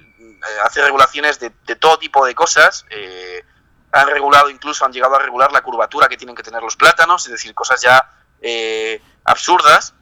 hace 0.64 0.84
regulaciones 0.84 1.40
de, 1.40 1.50
todo 1.80 1.98
tipo 1.98 2.24
de 2.26 2.36
cosas. 2.36 2.86
Eh, 2.92 3.44
han 3.92 4.08
regulado, 4.08 4.52
incluso 4.52 4.86
han 4.86 4.92
llegado 4.92 5.16
a 5.16 5.20
regular 5.20 5.52
la 5.52 5.62
curvatura 5.62 6.08
que 6.10 6.18
tienen 6.18 6.36
que 6.36 6.44
tener 6.44 6.62
los 6.62 6.76
plátanos, 6.76 7.26
es 7.26 7.32
decir, 7.32 7.56
cosas 7.56 7.82
ya 7.82 8.08
eh, 8.42 9.02
absurdas, 9.24 9.96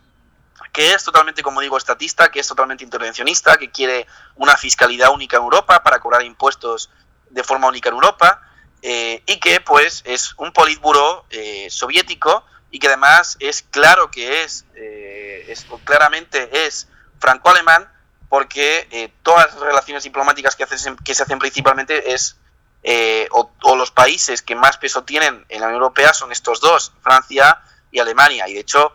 que 0.73 0.93
es 0.93 1.03
totalmente, 1.05 1.41
como 1.41 1.61
digo, 1.61 1.77
estatista, 1.77 2.29
que 2.29 2.41
es 2.41 2.47
totalmente 2.49 2.83
intervencionista, 2.83 3.55
que 3.55 3.71
quiere 3.71 4.07
una 4.35 4.57
fiscalidad 4.57 5.11
única 5.13 5.37
en 5.37 5.43
Europa 5.43 5.83
para 5.83 5.99
cobrar 5.99 6.23
impuestos 6.23 6.89
de 7.35 7.43
forma 7.43 7.67
única 7.67 7.89
en 7.89 7.95
Europa, 7.95 8.41
y 8.81 9.39
que 9.39 9.61
pues 9.61 10.01
es 10.05 10.33
un 10.37 10.51
politburo 10.53 11.25
soviético 11.69 12.45
y 12.71 12.79
que 12.79 12.87
además 12.87 13.35
es 13.39 13.63
claro 13.63 14.09
que 14.11 14.43
es, 14.43 14.65
es 14.75 15.65
claramente 15.85 16.65
es 16.65 16.87
franco-alemán 17.19 17.89
porque 18.29 18.87
eh, 18.91 19.13
todas 19.23 19.53
las 19.53 19.61
relaciones 19.61 20.03
diplomáticas 20.03 20.55
que, 20.55 20.65
que 21.03 21.15
se 21.15 21.23
hacen 21.23 21.39
principalmente 21.39 22.13
es, 22.13 22.37
eh, 22.83 23.27
o, 23.31 23.49
los 23.75 23.91
países 23.91 24.41
que 24.41 24.55
más 24.55 24.77
peso 24.77 25.03
tienen 25.03 25.45
en 25.49 25.61
la 25.61 25.67
Unión 25.67 25.81
Europea 25.81 26.13
son 26.13 26.31
estos 26.31 26.59
dos, 26.59 26.93
Francia 27.01 27.61
y 27.91 27.99
Alemania. 27.99 28.47
Y 28.47 28.53
de 28.55 28.59
hecho, 28.59 28.93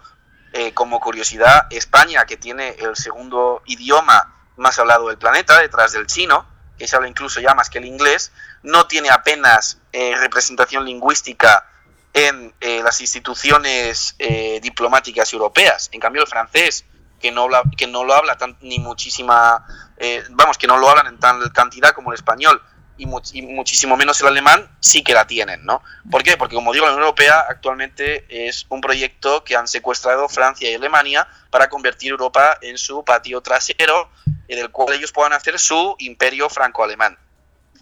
eh, 0.53 0.75
como 0.75 1.01
curiosidad, 1.01 1.67
España, 1.71 2.27
que 2.27 2.37
tiene 2.37 2.77
el 2.79 2.97
segundo 2.97 3.63
idioma 3.67 4.35
más 4.57 4.79
hablado 4.79 5.09
del 5.09 5.19
planeta, 5.19 5.59
detrás 5.59 5.93
del 5.93 6.07
chino, 6.07 6.45
que 6.81 6.89
se 6.89 6.97
habla 6.97 7.09
incluso 7.09 7.41
ya 7.41 7.55
más 7.55 7.69
que 7.69 7.77
el 7.77 7.85
inglés, 7.85 8.33
no 8.63 8.87
tiene 8.87 9.11
apenas 9.11 9.79
representación 9.93 10.87
lingüística 10.87 11.67
en 12.15 12.55
las 12.61 13.03
instituciones 13.03 14.17
diplomáticas 14.63 15.31
europeas. 15.35 15.91
En 15.93 16.01
cambio, 16.01 16.23
el 16.23 16.29
francés 16.29 16.87
que 17.21 17.31
no, 17.31 17.43
habla, 17.43 17.63
que 17.77 17.87
no 17.87 18.03
lo 18.05 18.15
habla 18.15 18.37
tan, 18.37 18.57
ni 18.63 18.79
muchísima, 18.79 19.65
eh, 19.99 20.25
vamos, 20.31 20.59
que 20.59 20.67
no 20.67 20.79
lo 20.79 20.89
hablan 20.89 21.07
en 21.07 21.21
tal 21.21 21.53
cantidad 21.53 21.93
como 21.93 22.11
el 22.11 22.17
español 22.17 22.61
y, 23.01 23.43
muchísimo 23.43 23.97
menos 23.97 24.21
el 24.21 24.27
alemán, 24.27 24.69
sí 24.81 25.03
que 25.03 25.15
la 25.15 25.27
tienen, 25.27 25.65
¿no? 25.65 25.83
¿Por 26.11 26.23
qué? 26.23 26.37
Porque 26.37 26.55
como 26.55 26.73
digo, 26.73 26.85
la 26.85 26.93
Unión 26.93 27.05
Europea 27.05 27.47
actualmente 27.49 28.27
es 28.29 28.67
un 28.69 28.81
proyecto 28.81 29.43
que 29.43 29.57
han 29.57 29.67
secuestrado 29.67 30.29
Francia 30.29 30.71
y 30.71 30.75
Alemania 30.75 31.27
para 31.51 31.69
convertir 31.69 32.11
Europa 32.11 32.59
en 32.61 32.77
su 32.77 33.05
patio 33.05 33.41
trasero, 33.41 34.11
en 34.49 34.59
el 34.59 34.71
cual 34.71 34.95
ellos 34.95 35.13
puedan 35.13 35.33
hacer 35.33 35.59
su 35.59 35.97
imperio 35.99 36.51
franco-alemán. 36.51 37.19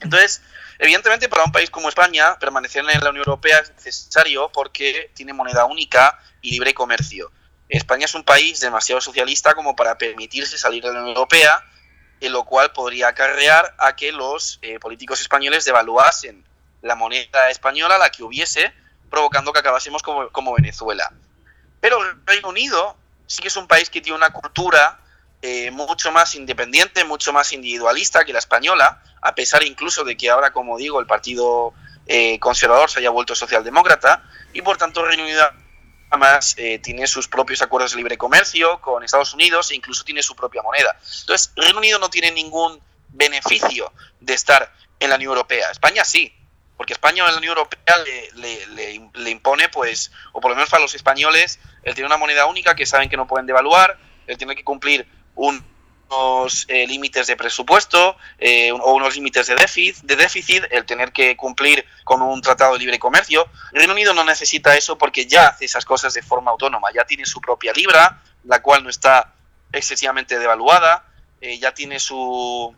Entonces, 0.01 0.43
evidentemente 0.79 1.29
para 1.29 1.45
un 1.45 1.53
país 1.53 1.71
como 1.71 1.89
España, 1.89 2.39
permanecer 2.39 2.85
en 2.89 3.01
la 3.01 3.11
Unión 3.11 3.25
Europea 3.27 3.59
es 3.59 3.73
necesario 3.73 4.51
porque 4.53 5.11
tiene 5.15 5.33
moneda 5.33 5.65
única 5.65 6.19
y 6.41 6.53
libre 6.53 6.75
comercio. 6.75 7.33
España 7.69 8.05
es 8.05 8.15
un 8.15 8.25
país 8.25 8.61
demasiado 8.61 9.01
socialista 9.01 9.55
como 9.55 9.75
para 9.75 9.99
permitirse 9.99 10.57
salir 10.57 10.83
de 10.83 10.93
la 10.93 11.01
Unión 11.01 11.17
Europea, 11.17 11.63
en 12.21 12.33
lo 12.33 12.45
cual 12.45 12.73
podría 12.73 13.09
acarrear 13.09 13.75
a 13.79 13.95
que 13.97 14.13
los 14.13 14.59
eh, 14.63 14.79
políticos 14.79 15.21
españoles 15.21 15.65
devaluasen 15.65 16.45
la 16.83 16.95
moneda 16.95 17.51
española, 17.51 17.99
la 17.99 18.11
que 18.11 18.23
hubiese, 18.23 18.73
provocando 19.11 19.53
que 19.53 19.61
acabásemos 19.61 20.03
como, 20.03 20.55
Venezuela. 20.55 21.13
Pero 21.81 22.03
el 22.03 22.25
Reino 22.27 22.49
Unido 22.49 22.97
sí 23.27 23.43
que 23.43 23.49
es 23.49 23.57
un 23.57 23.67
país 23.67 23.91
que 23.91 24.01
tiene 24.01 24.17
una 24.17 24.31
cultura 24.31 25.01
eh, 25.43 25.71
mucho 25.71 26.11
más 26.13 26.35
independiente, 26.35 27.05
mucho 27.05 27.33
más 27.33 27.53
individualista 27.53 28.25
que 28.25 28.33
la 28.33 28.39
española, 28.39 29.03
a 29.23 29.35
pesar 29.35 29.63
incluso 29.63 30.05
de 30.05 30.17
que 30.17 30.31
ahora, 30.31 30.53
como 30.53 30.77
digo, 30.79 31.01
el 31.01 31.07
Partido 31.07 31.75
eh, 32.07 32.39
Conservador 32.41 32.91
se 32.91 33.01
haya 33.01 33.11
vuelto 33.11 33.35
socialdemócrata, 33.35 34.25
y 34.53 34.63
por 34.63 34.77
tanto 34.77 35.01
el 35.01 35.09
Reino 35.09 35.25
Unido 35.25 35.45
además 36.11 36.55
eh, 36.57 36.79
tiene 36.79 37.07
sus 37.07 37.29
propios 37.29 37.63
acuerdos 37.63 37.93
de 37.93 37.99
libre 37.99 38.17
comercio 38.17 38.81
con 38.81 39.03
Estados 39.03 39.35
Unidos 39.35 39.71
e 39.71 39.75
incluso 39.75 40.05
tiene 40.05 40.23
su 40.23 40.35
propia 40.35 40.63
moneda. 40.63 40.99
Entonces, 41.21 41.53
Reino 41.57 41.79
Unido 41.79 41.99
no 41.99 42.11
tiene 42.11 42.31
ningún 42.33 42.81
beneficio 43.09 43.93
de 44.21 44.35
estar 44.35 44.73
en 45.01 45.11
la 45.11 45.17
Unión 45.17 45.31
Europea. 45.31 45.71
España 45.71 46.05
sí, 46.05 46.35
porque 46.77 46.93
España 46.93 47.25
en 47.27 47.33
la 47.33 47.39
Unión 47.39 47.59
Europea 47.59 47.97
le, 48.35 49.31
impone, 49.31 49.69
pues, 49.69 50.13
o 50.33 50.41
por 50.41 50.51
lo 50.51 50.55
menos 50.55 50.71
para 50.71 50.83
los 50.83 50.95
españoles, 50.95 51.59
el 51.83 51.95
tener 51.95 52.07
una 52.07 52.17
moneda 52.17 52.47
única 52.47 52.75
que 52.75 52.87
saben 52.87 53.09
que 53.09 53.17
no 53.17 53.27
pueden 53.27 53.47
devaluar, 53.47 53.99
el 54.27 54.39
tener 54.39 54.57
que 54.57 54.65
cumplir 54.65 55.07
un 55.35 55.65
unos 56.11 56.65
eh, 56.69 56.87
límites 56.87 57.27
de 57.27 57.37
presupuesto 57.37 58.17
eh, 58.39 58.73
o 58.73 58.95
unos 58.95 59.15
límites 59.15 59.47
de 59.47 59.55
déficit, 59.55 59.97
de 60.03 60.17
déficit, 60.17 60.65
el 60.71 60.85
tener 60.85 61.13
que 61.13 61.37
cumplir 61.37 61.85
con 62.05 62.23
un 62.23 62.41
tratado 62.41 62.75
de 62.75 62.81
libre 62.81 62.99
comercio. 62.99 63.49
El 63.73 63.81
Reino 63.81 63.93
Unido 63.93 64.15
no 64.15 64.25
necesita 64.25 64.77
eso 64.77 64.97
porque 64.97 65.27
ya 65.27 65.49
hace 65.49 65.67
esas 65.67 65.85
cosas 65.85 66.15
de 66.15 66.23
forma 66.23 66.51
autónoma, 66.51 66.89
ya 66.95 67.05
tiene 67.05 67.27
su 67.27 67.41
propia 67.41 67.73
libra, 67.73 68.23
la 68.45 68.63
cual 68.63 68.83
no 68.83 68.91
está 68.91 69.35
excesivamente 69.73 70.39
devaluada, 70.39 71.05
eh, 71.41 71.59
ya 71.59 71.73
tiene 71.73 72.01
su 72.01 72.75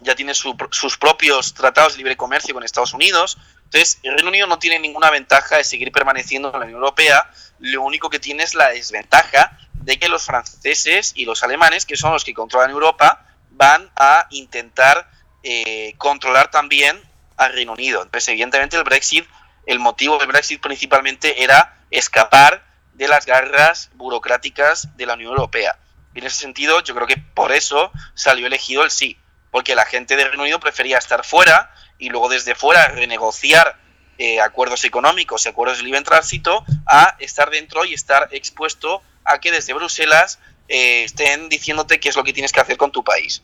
ya 0.00 0.14
tiene 0.14 0.32
sus 0.34 0.98
propios 0.98 1.54
tratados 1.54 1.94
de 1.94 1.98
libre 1.98 2.16
comercio 2.16 2.54
con 2.54 2.62
Estados 2.62 2.92
Unidos. 2.92 3.38
Entonces, 3.64 3.98
el 4.02 4.14
Reino 4.14 4.28
Unido 4.28 4.46
no 4.46 4.58
tiene 4.58 4.78
ninguna 4.78 5.10
ventaja 5.10 5.56
de 5.56 5.64
seguir 5.64 5.90
permaneciendo 5.90 6.52
en 6.52 6.60
la 6.60 6.66
Unión 6.66 6.80
Europea, 6.80 7.28
lo 7.58 7.82
único 7.82 8.08
que 8.08 8.20
tiene 8.20 8.44
es 8.44 8.54
la 8.54 8.68
desventaja 8.68 9.58
de 9.80 9.98
que 9.98 10.08
los 10.08 10.24
franceses 10.24 11.12
y 11.14 11.24
los 11.24 11.42
alemanes, 11.42 11.86
que 11.86 11.96
son 11.96 12.12
los 12.12 12.24
que 12.24 12.34
controlan 12.34 12.70
Europa, 12.70 13.26
van 13.50 13.90
a 13.96 14.26
intentar 14.30 15.10
eh, 15.42 15.94
controlar 15.98 16.50
también 16.50 17.00
al 17.36 17.52
Reino 17.52 17.72
Unido. 17.72 18.02
Entonces, 18.02 18.28
evidentemente, 18.28 18.76
el 18.76 18.84
Brexit, 18.84 19.26
el 19.66 19.78
motivo 19.78 20.18
del 20.18 20.28
Brexit 20.28 20.60
principalmente 20.60 21.42
era 21.42 21.78
escapar 21.90 22.64
de 22.94 23.08
las 23.08 23.26
garras 23.26 23.90
burocráticas 23.94 24.96
de 24.96 25.06
la 25.06 25.14
Unión 25.14 25.30
Europea. 25.30 25.78
Y 26.14 26.18
en 26.18 26.26
ese 26.26 26.40
sentido, 26.40 26.82
yo 26.82 26.94
creo 26.94 27.06
que 27.06 27.16
por 27.16 27.52
eso 27.52 27.92
salió 28.14 28.46
elegido 28.46 28.82
el 28.82 28.90
sí, 28.90 29.16
porque 29.50 29.74
la 29.74 29.84
gente 29.84 30.16
del 30.16 30.28
Reino 30.28 30.42
Unido 30.42 30.60
prefería 30.60 30.98
estar 30.98 31.24
fuera 31.24 31.72
y 31.98 32.10
luego 32.10 32.28
desde 32.28 32.54
fuera 32.54 32.88
renegociar 32.88 33.78
eh, 34.18 34.40
acuerdos 34.40 34.84
económicos 34.84 35.46
y 35.46 35.48
acuerdos 35.48 35.78
de 35.78 35.84
libre 35.84 36.02
tránsito 36.02 36.64
a 36.86 37.14
estar 37.20 37.50
dentro 37.50 37.84
y 37.84 37.94
estar 37.94 38.28
expuesto 38.32 39.00
a 39.28 39.38
que 39.40 39.52
desde 39.52 39.74
Bruselas 39.74 40.38
eh, 40.68 41.04
estén 41.04 41.48
diciéndote 41.48 42.00
qué 42.00 42.08
es 42.08 42.16
lo 42.16 42.24
que 42.24 42.32
tienes 42.32 42.52
que 42.52 42.60
hacer 42.60 42.76
con 42.76 42.92
tu 42.92 43.04
país. 43.04 43.42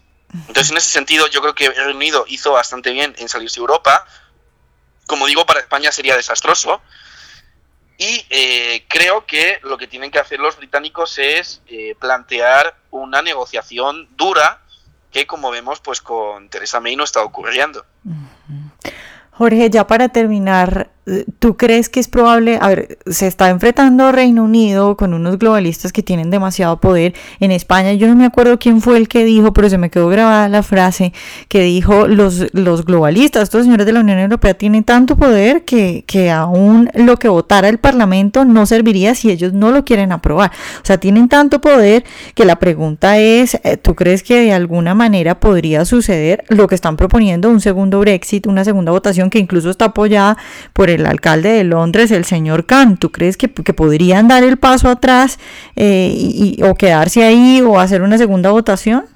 Entonces, 0.49 0.71
en 0.73 0.79
ese 0.79 0.91
sentido, 0.91 1.29
yo 1.29 1.41
creo 1.41 1.55
que 1.55 1.67
el 1.67 1.77
Reino 1.77 1.97
Unido 1.97 2.25
hizo 2.29 2.53
bastante 2.53 2.91
bien 2.91 3.15
en 3.19 3.29
salirse 3.29 3.57
de 3.57 3.61
Europa. 3.61 4.05
Como 5.07 5.27
digo, 5.27 5.47
para 5.47 5.61
España 5.61 5.93
sería 5.93 6.17
desastroso. 6.17 6.83
Y 7.97 8.27
eh, 8.31 8.85
creo 8.89 9.27
que 9.27 9.61
lo 9.63 9.79
que 9.79 9.87
tienen 9.87 10.11
que 10.11 10.19
hacer 10.19 10.41
los 10.41 10.57
británicos 10.57 11.19
es 11.19 11.63
eh, 11.69 11.95
plantear 12.01 12.77
una 12.91 13.23
negociación 13.23 14.09
dura 14.17 14.61
que, 15.13 15.27
como 15.27 15.53
vemos, 15.53 15.79
pues 15.79 16.01
con 16.01 16.49
Teresa 16.49 16.81
May 16.81 16.97
no 16.97 17.05
está 17.05 17.23
ocurriendo. 17.23 17.87
Jorge, 19.31 19.71
ya 19.71 19.87
para 19.87 20.09
terminar, 20.09 20.91
¿Tú 21.39 21.59
crees 21.59 21.91
que 21.91 22.01
es 22.01 22.09
probable, 22.09 22.59
a 22.63 22.69
ver, 22.69 22.99
se 23.07 23.27
está 23.27 23.51
enfrentando 23.51 24.11
Reino 24.11 24.43
Unido 24.43 24.97
con 24.97 25.13
unos 25.13 25.39
globalistas 25.39 25.93
que 25.93 26.03
tienen 26.03 26.31
demasiado 26.31 26.81
poder 26.81 27.13
en 27.41 27.51
España? 27.51 27.93
Yo 27.93 28.09
no 28.09 28.15
me 28.15 28.25
acuerdo 28.25 28.59
quién 28.59 28.81
fue 28.81 28.97
el 28.97 29.07
que 29.07 29.23
dijo, 29.25 29.53
pero 29.53 29.69
se 29.69 29.77
me 29.77 29.91
quedó 29.91 30.09
grabada 30.09 30.49
la 30.49 30.63
frase 30.63 31.13
que 31.49 31.61
dijo 31.63 32.09
los, 32.09 32.47
los 32.55 32.87
globalistas, 32.87 33.43
estos 33.43 33.65
señores 33.65 33.85
de 33.85 33.93
la 33.93 34.01
Unión 34.01 34.19
Europea 34.19 34.55
tienen 34.55 34.83
tanto 34.83 35.15
poder 35.17 35.67
que, 35.67 36.05
que 36.07 36.31
aún 36.31 36.89
lo 36.95 37.19
que 37.19 37.29
votara 37.29 37.69
el 37.69 37.79
Parlamento 37.79 38.47
no 38.47 38.65
serviría 38.65 39.15
si 39.15 39.31
ellos 39.31 39.53
no 39.53 39.73
lo 39.73 39.85
quieren 39.85 40.11
aprobar. 40.11 40.53
O 40.83 40.87
sea, 40.87 40.97
tienen 40.97 41.29
tanto 41.29 41.61
poder 41.61 42.05
que 42.35 42.47
la 42.47 42.57
pregunta 42.57 43.19
es, 43.19 43.61
eh, 43.63 43.77
¿tú 43.77 43.95
crees 43.95 44.23
que 44.23 44.41
de 44.41 44.53
alguna 44.55 44.95
manera 44.95 45.39
podría 45.39 45.85
suceder 45.85 46.45
lo 46.49 46.67
que 46.67 46.75
están 46.75 46.97
proponiendo, 46.97 47.51
un 47.51 47.61
segundo 47.61 48.01
Brexit, 48.01 48.47
una 48.47 48.65
segunda 48.65 48.91
votación 48.91 49.29
que 49.29 49.39
incluso 49.39 49.69
está 49.69 49.87
apoyada 49.87 50.39
por 50.73 50.89
el 50.89 50.94
alcalde 51.07 51.51
de 51.51 51.65
Londres, 51.65 52.11
el 52.11 52.25
señor 52.25 52.67
Khan. 52.67 52.97
¿Tú 52.97 53.11
crees 53.13 53.37
que, 53.37 53.49
podrían 53.49 54.29
dar 54.29 54.43
el 54.43 54.57
paso 54.57 54.89
atrás 54.89 55.39
eh, 55.77 56.13
y, 56.15 56.63
o 56.63 56.75
quedarse 56.75 57.25
ahí 57.25 57.61
o 57.61 57.81
hacer 57.81 58.03
una 58.03 58.19
segunda 58.19 58.51
votación? 58.51 59.09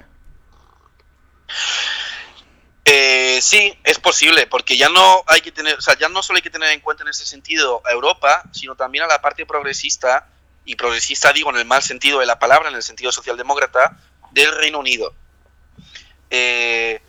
Eh, 2.85 3.39
sí, 3.41 3.77
es 3.83 3.99
posible, 3.99 4.47
porque 4.47 4.75
ya 4.75 4.89
no 4.89 5.23
hay 5.27 5.41
que 5.41 5.51
tener, 5.51 5.75
o 5.75 5.81
sea, 5.81 5.97
ya 5.97 6.09
no 6.09 6.23
solo 6.23 6.37
hay 6.37 6.41
que 6.41 6.49
tener 6.49 6.71
en 6.71 6.79
cuenta 6.79 7.03
en 7.03 7.09
ese 7.09 7.25
sentido 7.25 7.81
a 7.85 7.91
Europa, 7.91 8.43
sino 8.51 8.75
también 8.75 9.03
a 9.03 9.07
la 9.07 9.21
parte 9.21 9.45
progresista, 9.45 10.27
y 10.65 10.75
progresista 10.75 11.31
digo 11.31 11.49
en 11.51 11.57
el 11.57 11.65
mal 11.65 11.81
sentido 11.81 12.19
de 12.19 12.25
la 12.25 12.39
palabra, 12.39 12.69
en 12.69 12.75
el 12.75 12.83
sentido 12.83 13.11
socialdemócrata, 13.11 13.97
del 14.31 14.55
Reino 14.55 14.79
Unido. 14.79 15.13
Eh, 16.29 17.01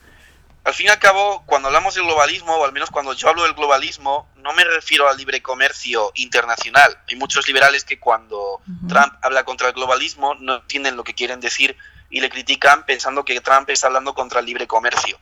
al 0.63 0.75
fin 0.75 0.87
y 0.87 0.89
al 0.91 0.99
cabo, 0.99 1.43
cuando 1.47 1.69
hablamos 1.69 1.95
del 1.95 2.05
globalismo, 2.05 2.57
o 2.57 2.65
al 2.65 2.73
menos 2.73 2.91
cuando 2.91 3.15
yo 3.15 3.29
hablo 3.29 3.45
del 3.45 3.55
globalismo, 3.55 4.29
no 4.37 4.53
me 4.53 4.65
refiero 4.65 5.09
al 5.09 5.17
libre 5.17 5.41
comercio 5.41 6.13
internacional. 6.15 6.99
Hay 7.09 7.17
muchos 7.17 7.47
liberales 7.47 7.85
que 7.85 7.99
cuando 7.99 8.61
Trump 8.87 9.15
habla 9.23 9.45
contra 9.45 9.69
el 9.69 9.75
globalismo 9.75 10.35
no 10.35 10.57
entienden 10.57 10.97
lo 10.97 11.05
que 11.05 11.15
quieren 11.15 11.41
decir 11.41 11.77
y 12.11 12.21
le 12.21 12.29
critican 12.29 12.85
pensando 12.85 13.25
que 13.25 13.41
Trump 13.41 13.71
está 13.71 13.87
hablando 13.87 14.15
contra 14.15 14.41
el 14.41 14.47
libre 14.47 14.67
comercio. 14.67 15.19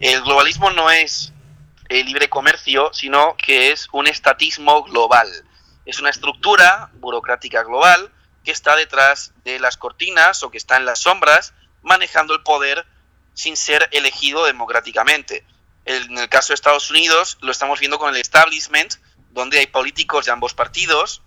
El 0.00 0.22
globalismo 0.22 0.70
no 0.70 0.90
es 0.90 1.32
el 1.88 2.06
libre 2.06 2.28
comercio, 2.28 2.92
sino 2.92 3.36
que 3.36 3.70
es 3.70 3.88
un 3.92 4.08
estatismo 4.08 4.82
global. 4.82 5.28
Es 5.86 6.00
una 6.00 6.10
estructura 6.10 6.90
burocrática 6.94 7.62
global 7.62 8.10
que 8.44 8.50
está 8.50 8.74
detrás 8.74 9.34
de 9.44 9.60
las 9.60 9.76
cortinas 9.76 10.42
o 10.42 10.50
que 10.50 10.58
está 10.58 10.76
en 10.76 10.84
las 10.84 11.00
sombras 11.00 11.52
manejando 11.82 12.34
el 12.34 12.42
poder 12.42 12.86
sin 13.40 13.56
ser 13.56 13.88
elegido 13.92 14.44
democráticamente. 14.44 15.44
En 15.86 16.18
el 16.18 16.28
caso 16.28 16.48
de 16.48 16.56
Estados 16.56 16.90
Unidos 16.90 17.38
lo 17.40 17.50
estamos 17.50 17.80
viendo 17.80 17.98
con 17.98 18.14
el 18.14 18.20
establishment, 18.20 18.96
donde 19.30 19.58
hay 19.58 19.66
políticos 19.66 20.26
de 20.26 20.32
ambos 20.32 20.52
partidos, 20.52 21.22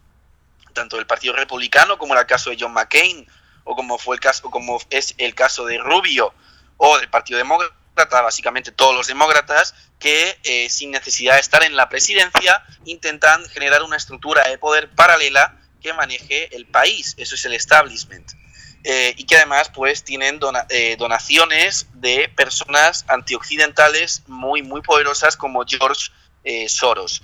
tanto 0.73 0.97
del 0.97 1.07
Partido 1.07 1.33
Republicano 1.33 1.97
como 1.97 2.15
el 2.15 2.25
caso 2.27 2.51
de 2.51 2.57
John 2.59 2.73
McCain, 2.73 3.27
o 3.63 3.75
como 3.75 3.97
fue 3.97 4.15
el 4.15 4.19
caso, 4.19 4.51
como 4.51 4.79
es 4.91 5.15
el 5.17 5.33
caso 5.33 5.65
de 5.65 5.79
Rubio, 5.79 6.33
o 6.77 6.97
del 6.99 7.09
Partido 7.09 7.39
Demócrata, 7.39 8.21
básicamente 8.21 8.71
todos 8.71 8.93
los 8.93 9.07
demócratas, 9.07 9.73
que 9.99 10.37
eh, 10.43 10.69
sin 10.69 10.91
necesidad 10.91 11.35
de 11.35 11.39
estar 11.39 11.63
en 11.63 11.75
la 11.75 11.89
presidencia 11.89 12.63
intentan 12.85 13.43
generar 13.49 13.81
una 13.81 13.97
estructura 13.97 14.47
de 14.47 14.57
poder 14.59 14.89
paralela 14.91 15.59
que 15.81 15.93
maneje 15.93 16.55
el 16.55 16.67
país. 16.67 17.15
Eso 17.17 17.33
es 17.35 17.45
el 17.45 17.53
establishment. 17.53 18.42
Eh, 18.85 19.13
y 19.15 19.23
que 19.23 19.37
además 19.37 19.71
pues 19.73 20.03
tienen 20.03 20.41
eh, 20.67 20.97
donaciones 20.99 21.87
de 21.93 22.27
personas 22.35 23.05
antioccidentales 23.07 24.23
muy 24.27 24.61
muy 24.61 24.81
poderosas 24.81 25.37
como 25.37 25.63
George 25.65 26.11
eh, 26.43 26.67
Soros. 26.67 27.21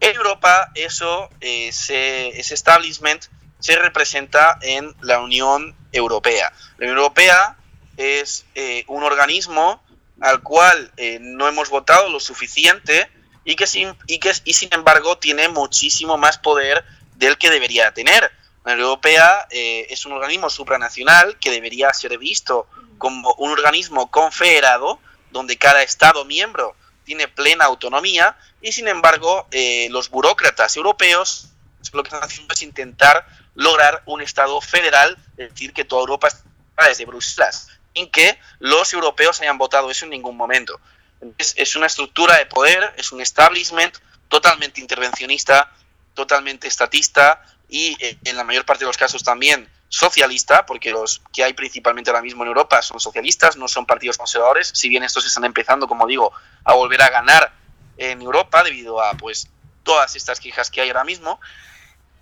En 0.00 0.16
Europa 0.16 0.70
eso, 0.74 1.28
ese 1.40 2.54
establishment 2.54 3.26
se 3.58 3.76
representa 3.76 4.58
en 4.62 4.96
la 5.02 5.20
Unión 5.20 5.76
Europea. 5.92 6.50
La 6.78 6.86
Unión 6.86 6.98
Europea 6.98 7.56
es 7.96 8.46
un 8.88 9.04
organismo 9.04 9.80
al 10.20 10.42
cual 10.42 10.90
no 11.20 11.46
hemos 11.46 11.68
votado 11.68 12.08
lo 12.08 12.18
suficiente 12.18 13.08
y 13.44 13.54
que, 13.54 13.68
sin, 13.68 13.94
y 14.08 14.18
que 14.18 14.32
y 14.44 14.54
sin 14.54 14.70
embargo 14.72 15.18
tiene 15.18 15.48
muchísimo 15.48 16.18
más 16.18 16.38
poder 16.38 16.84
del 17.14 17.38
que 17.38 17.50
debería 17.50 17.92
tener 17.94 18.32
la 18.64 18.72
Unión 18.74 18.88
Europea 18.88 19.46
eh, 19.50 19.86
es 19.90 20.06
un 20.06 20.12
organismo 20.12 20.48
supranacional 20.48 21.38
que 21.38 21.50
debería 21.50 21.92
ser 21.92 22.16
visto 22.18 22.66
como 22.98 23.32
un 23.34 23.50
organismo 23.50 24.10
confederado 24.10 25.00
donde 25.30 25.58
cada 25.58 25.82
Estado 25.82 26.24
miembro 26.24 26.76
tiene 27.04 27.26
plena 27.26 27.64
autonomía 27.64 28.36
y 28.60 28.72
sin 28.72 28.86
embargo 28.86 29.48
eh, 29.50 29.88
los 29.90 30.10
burócratas 30.10 30.76
europeos 30.76 31.48
lo 31.92 32.02
que 32.02 32.08
están 32.08 32.22
haciendo 32.22 32.54
es 32.54 32.62
intentar 32.62 33.26
lograr 33.54 34.02
un 34.06 34.22
Estado 34.22 34.60
federal, 34.60 35.18
es 35.36 35.50
decir, 35.50 35.72
que 35.72 35.84
toda 35.84 36.00
Europa 36.02 36.28
está 36.28 36.88
desde 36.88 37.04
Bruselas, 37.04 37.68
sin 37.94 38.10
que 38.10 38.38
los 38.60 38.92
europeos 38.92 39.40
hayan 39.40 39.58
votado 39.58 39.90
eso 39.90 40.04
en 40.04 40.12
ningún 40.12 40.36
momento. 40.36 40.80
es 41.38 41.76
una 41.76 41.86
estructura 41.86 42.38
de 42.38 42.46
poder, 42.46 42.94
es 42.96 43.12
un 43.12 43.20
establishment 43.20 43.96
totalmente 44.28 44.80
intervencionista, 44.80 45.70
totalmente 46.14 46.66
estatista, 46.66 47.44
y 47.72 47.96
eh, 48.00 48.18
en 48.24 48.36
la 48.36 48.44
mayor 48.44 48.66
parte 48.66 48.84
de 48.84 48.88
los 48.88 48.98
casos 48.98 49.24
también 49.24 49.66
socialista, 49.88 50.66
porque 50.66 50.90
los 50.90 51.22
que 51.32 51.42
hay 51.42 51.54
principalmente 51.54 52.10
ahora 52.10 52.20
mismo 52.20 52.42
en 52.42 52.48
Europa 52.48 52.82
son 52.82 53.00
socialistas, 53.00 53.56
no 53.56 53.66
son 53.66 53.86
partidos 53.86 54.18
conservadores, 54.18 54.70
si 54.74 54.90
bien 54.90 55.02
estos 55.02 55.24
están 55.24 55.46
empezando, 55.46 55.88
como 55.88 56.06
digo, 56.06 56.32
a 56.64 56.74
volver 56.74 57.00
a 57.00 57.08
ganar 57.08 57.50
en 57.96 58.20
Europa 58.20 58.62
debido 58.62 59.02
a 59.02 59.14
pues 59.14 59.48
todas 59.84 60.14
estas 60.16 60.38
quejas 60.38 60.70
que 60.70 60.82
hay 60.82 60.88
ahora 60.88 61.04
mismo. 61.04 61.40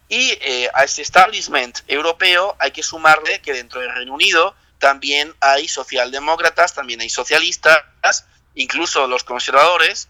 Y 0.08 0.38
eh, 0.40 0.70
a 0.72 0.84
este 0.84 1.02
establishment 1.02 1.80
europeo 1.88 2.56
hay 2.60 2.70
que 2.70 2.84
sumarle 2.84 3.42
que 3.42 3.52
dentro 3.52 3.80
del 3.80 3.92
Reino 3.92 4.14
Unido 4.14 4.54
también 4.78 5.34
hay 5.40 5.66
socialdemócratas, 5.66 6.74
también 6.74 7.00
hay 7.00 7.10
socialistas, 7.10 7.84
incluso 8.54 9.08
los 9.08 9.24
conservadores, 9.24 10.08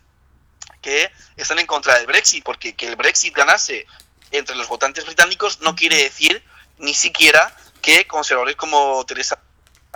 que 0.83 1.11
están 1.37 1.59
en 1.59 1.67
contra 1.67 1.97
del 1.97 2.07
Brexit, 2.07 2.45
porque 2.45 2.75
que 2.75 2.89
el 2.89 2.97
Brexit 2.97 3.35
ganase 3.35 3.87
entre 4.31 4.57
los 4.57 4.69
votantes 4.69 5.05
británicos 5.05 5.61
no 5.61 5.75
quiere 5.75 5.97
decir 5.97 6.43
ni 6.79 6.95
siquiera 6.95 7.55
que 7.83 8.07
conservadores 8.07 8.57
como 8.57 9.05
Teresa 9.07 9.39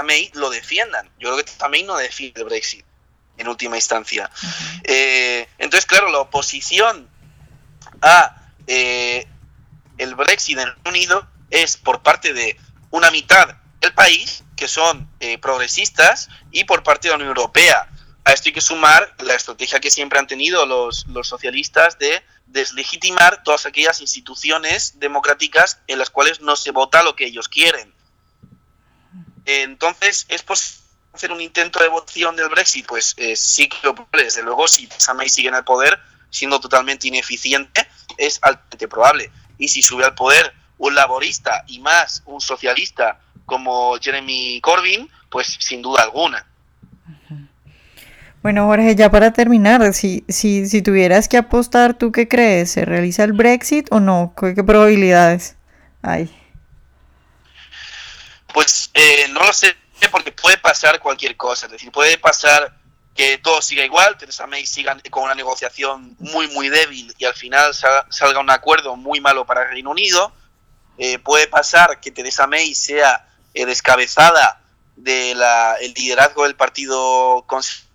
May 0.03 0.31
lo 0.35 0.51
defiendan. 0.51 1.09
Yo 1.19 1.29
creo 1.29 1.37
que 1.39 1.45
Teresa 1.45 1.69
May 1.69 1.83
no 1.83 1.97
defiende 1.97 2.41
el 2.41 2.47
Brexit 2.47 2.85
en 3.37 3.49
última 3.49 3.77
instancia. 3.77 4.31
Eh, 4.85 5.49
entonces, 5.59 5.87
claro, 5.87 6.11
la 6.11 6.21
oposición 6.21 7.09
a 8.01 8.51
eh, 8.67 9.27
el 9.99 10.15
Brexit 10.15 10.59
en 10.59 10.69
el 10.69 10.75
Reino 10.75 10.91
Unido 10.91 11.29
es 11.51 11.77
por 11.77 12.03
parte 12.03 12.33
de 12.33 12.59
una 12.91 13.11
mitad 13.11 13.57
del 13.81 13.93
país, 13.93 14.45
que 14.57 14.69
son 14.69 15.09
eh, 15.21 15.39
progresistas, 15.39 16.29
y 16.51 16.65
por 16.65 16.83
parte 16.83 17.09
de 17.09 17.13
la 17.13 17.17
Unión 17.17 17.31
Europea. 17.31 17.89
A 18.25 18.33
esto 18.33 18.49
hay 18.49 18.55
que 18.55 18.61
sumar 18.63 19.15
la 19.19 19.35
estrategia 19.35 19.81
que 19.81 19.91
siempre 19.91 20.19
han 20.19 20.27
tenido 20.27 20.65
los, 20.65 21.07
socialistas 21.23 21.99
de 21.99 22.23
deslegitimar 22.47 23.43
todas 23.43 23.67
aquellas 23.67 24.01
instituciones 24.01 24.99
democráticas 24.99 25.81
en 25.89 25.99
las 25.99 26.09
cuales 26.09 26.41
no 26.41 26.57
se 26.57 26.71
vota 26.71 27.03
lo 27.03 27.17
que 27.17 27.27
ellos 27.27 27.49
quieren. 27.49 27.93
Entonces, 29.45 30.25
¿es 30.29 30.43
posible 30.43 30.83
hacer 31.13 31.33
un 31.33 31.41
intento 31.43 31.81
de 31.81 31.89
votación 31.89 32.35
del 32.35 32.49
Brexit? 32.49 32.87
Pues 32.87 33.15
eh, 33.19 33.37
sí 33.37 33.69
que 33.69 33.77
lo 33.83 33.95
probable. 33.95 34.25
Desde 34.25 34.43
luego, 34.43 34.67
si 34.69 34.87
Theresa 34.87 35.15
sigue 35.29 35.49
en 35.49 35.55
el 35.55 35.65
poder, 35.65 36.01
siendo 36.31 36.59
totalmente 36.61 37.09
ineficiente, 37.09 37.87
es 38.17 38.39
altamente 38.41 38.89
probable. 38.89 39.31
Y 39.59 39.69
si 39.69 39.83
sube 39.83 40.05
al 40.05 40.15
poder 40.15 40.55
un 40.79 40.95
laborista 40.95 41.65
y 41.67 41.79
más 41.81 42.23
un 42.25 42.41
socialista 42.41 43.21
como 43.45 43.99
Jeremy 44.01 44.61
Corbyn, 44.63 45.11
pues 45.29 45.59
sin 45.61 45.83
duda 45.83 46.03
alguna. 46.03 46.47
Bueno, 48.45 48.67
Jorge, 48.67 48.95
ya 48.95 49.11
para 49.11 49.33
terminar, 49.33 49.95
si, 49.95 50.23
si, 50.29 50.69
si 50.69 50.83
tuvieras 50.83 51.29
que 51.29 51.39
apostar, 51.39 51.97
¿tú 51.97 52.13
qué 52.13 52.29
crees? 52.29 52.73
¿Se 52.73 52.85
realiza 52.85 53.25
el 53.25 53.33
Brexit 53.33 53.87
o 53.91 54.01
no? 54.01 54.35
¿Qué, 54.39 54.63
probabilidades 54.63 55.57
hay? 56.03 56.31
Pues 58.53 58.91
eh, 58.93 59.29
no 59.31 59.41
lo 59.41 59.51
sé, 59.55 59.75
porque 60.11 60.31
puede 60.31 60.59
pasar 60.59 61.01
cualquier 61.01 61.39
cosa. 61.39 61.65
Es 61.65 61.73
decir, 61.73 61.91
puede 61.91 62.19
pasar 62.19 62.77
que 63.15 63.39
todo 63.39 63.63
siga 63.63 63.83
igual, 63.83 64.19
Theresa 64.19 64.47
May 64.47 64.67
siga 64.67 64.95
con 65.09 65.23
una 65.23 65.35
negociación 65.35 66.15
muy, 66.19 66.47
muy 66.49 66.69
débil 66.69 67.15
y 67.17 67.25
al 67.25 67.33
final 67.33 67.73
salga 67.73 68.41
un 68.41 68.51
acuerdo 68.51 68.95
muy 68.95 69.23
malo 69.23 69.47
para 69.47 69.63
el 69.63 69.71
Reino 69.71 69.91
Unido. 69.91 70.35
Eh, 70.99 71.19
puede 71.19 71.47
pasar 71.47 71.99
que 71.99 72.11
Theresa 72.11 72.47
May 72.47 72.75
sea 72.75 73.27
eh, 73.55 73.65
descabezada 73.65 74.61
del 74.97 75.41
liderazgo 75.97 76.43
del 76.45 76.57
Partido 76.57 77.43
Conservador 77.47 77.94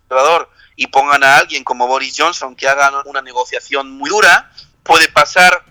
y 0.76 0.86
pongan 0.86 1.22
a 1.22 1.36
alguien 1.36 1.62
como 1.62 1.86
Boris 1.86 2.14
Johnson 2.16 2.56
que 2.56 2.68
haga 2.68 3.02
una 3.04 3.22
negociación 3.22 3.90
muy 3.90 4.10
dura, 4.10 4.50
puede 4.82 5.08
pasar 5.08 5.64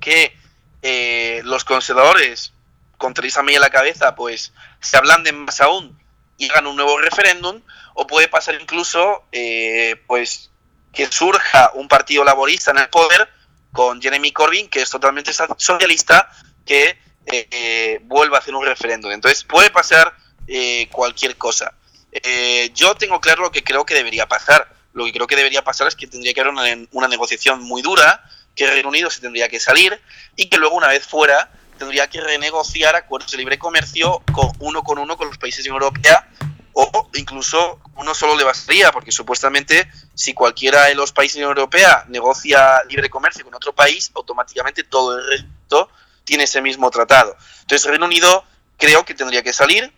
que 0.00 0.36
eh, 0.82 1.40
los 1.44 1.64
conservadores, 1.64 2.52
con 2.98 3.14
Theresa 3.14 3.42
May 3.42 3.56
a 3.56 3.60
la 3.60 3.70
cabeza, 3.70 4.14
pues 4.14 4.52
se 4.80 4.96
ablanden 4.96 5.44
más 5.44 5.60
aún 5.60 5.98
y 6.36 6.50
hagan 6.50 6.66
un 6.66 6.76
nuevo 6.76 6.98
referéndum, 6.98 7.62
o 7.94 8.06
puede 8.06 8.28
pasar 8.28 8.54
incluso 8.60 9.24
eh, 9.32 10.00
pues 10.06 10.50
que 10.92 11.06
surja 11.06 11.72
un 11.74 11.88
partido 11.88 12.22
laborista 12.22 12.70
en 12.70 12.78
el 12.78 12.88
poder 12.88 13.28
con 13.72 14.00
Jeremy 14.00 14.32
Corbyn, 14.32 14.68
que 14.68 14.82
es 14.82 14.90
totalmente 14.90 15.32
socialista, 15.32 16.30
que 16.64 16.98
eh, 17.26 18.00
vuelva 18.02 18.36
a 18.36 18.40
hacer 18.40 18.54
un 18.54 18.64
referéndum. 18.64 19.10
Entonces 19.10 19.44
puede 19.44 19.70
pasar 19.70 20.14
cualquier 20.90 21.36
cosa. 21.36 21.74
Eh, 22.12 22.70
yo 22.74 22.94
tengo 22.94 23.20
claro 23.20 23.42
lo 23.42 23.52
que 23.52 23.62
creo 23.62 23.84
que 23.84 23.94
debería 23.94 24.26
pasar. 24.26 24.72
Lo 24.92 25.04
que 25.04 25.12
creo 25.12 25.26
que 25.26 25.36
debería 25.36 25.62
pasar 25.62 25.88
es 25.88 25.94
que 25.94 26.06
tendría 26.06 26.34
que 26.34 26.40
haber 26.40 26.52
una, 26.90 27.08
negociación 27.08 27.62
muy 27.62 27.82
dura, 27.82 28.24
que 28.54 28.66
Reino 28.66 28.88
Unido 28.88 29.10
se 29.10 29.20
tendría 29.20 29.48
que 29.48 29.60
salir 29.60 30.00
y 30.34 30.48
que 30.48 30.58
luego 30.58 30.76
una 30.76 30.88
vez 30.88 31.06
fuera 31.06 31.50
tendría 31.78 32.08
que 32.08 32.20
renegociar 32.20 32.96
acuerdos 32.96 33.30
de 33.30 33.38
libre 33.38 33.56
comercio 33.56 34.20
con 34.32 34.50
uno 34.58 34.82
con 34.82 34.98
uno 34.98 35.16
con 35.16 35.28
los 35.28 35.38
países 35.38 35.62
de 35.62 35.70
Europea 35.70 36.28
o 36.72 37.08
incluso 37.14 37.80
uno 37.96 38.14
solo 38.14 38.36
le 38.36 38.44
bastaría, 38.44 38.92
porque 38.92 39.10
supuestamente 39.10 39.88
si 40.14 40.32
cualquiera 40.32 40.84
de 40.84 40.94
los 40.94 41.12
países 41.12 41.36
de 41.36 41.40
la 41.42 41.48
Unión 41.48 41.58
Europea 41.58 42.04
negocia 42.08 42.82
libre 42.88 43.10
comercio 43.10 43.44
con 43.44 43.54
otro 43.54 43.72
país, 43.72 44.10
automáticamente 44.14 44.84
todo 44.84 45.18
el 45.18 45.26
resto 45.26 45.88
tiene 46.24 46.44
ese 46.44 46.60
mismo 46.60 46.90
tratado. 46.90 47.36
Entonces 47.62 47.88
Reino 47.88 48.06
Unido 48.06 48.44
creo 48.76 49.04
que 49.04 49.14
tendría 49.14 49.42
que 49.42 49.52
salir, 49.52 49.92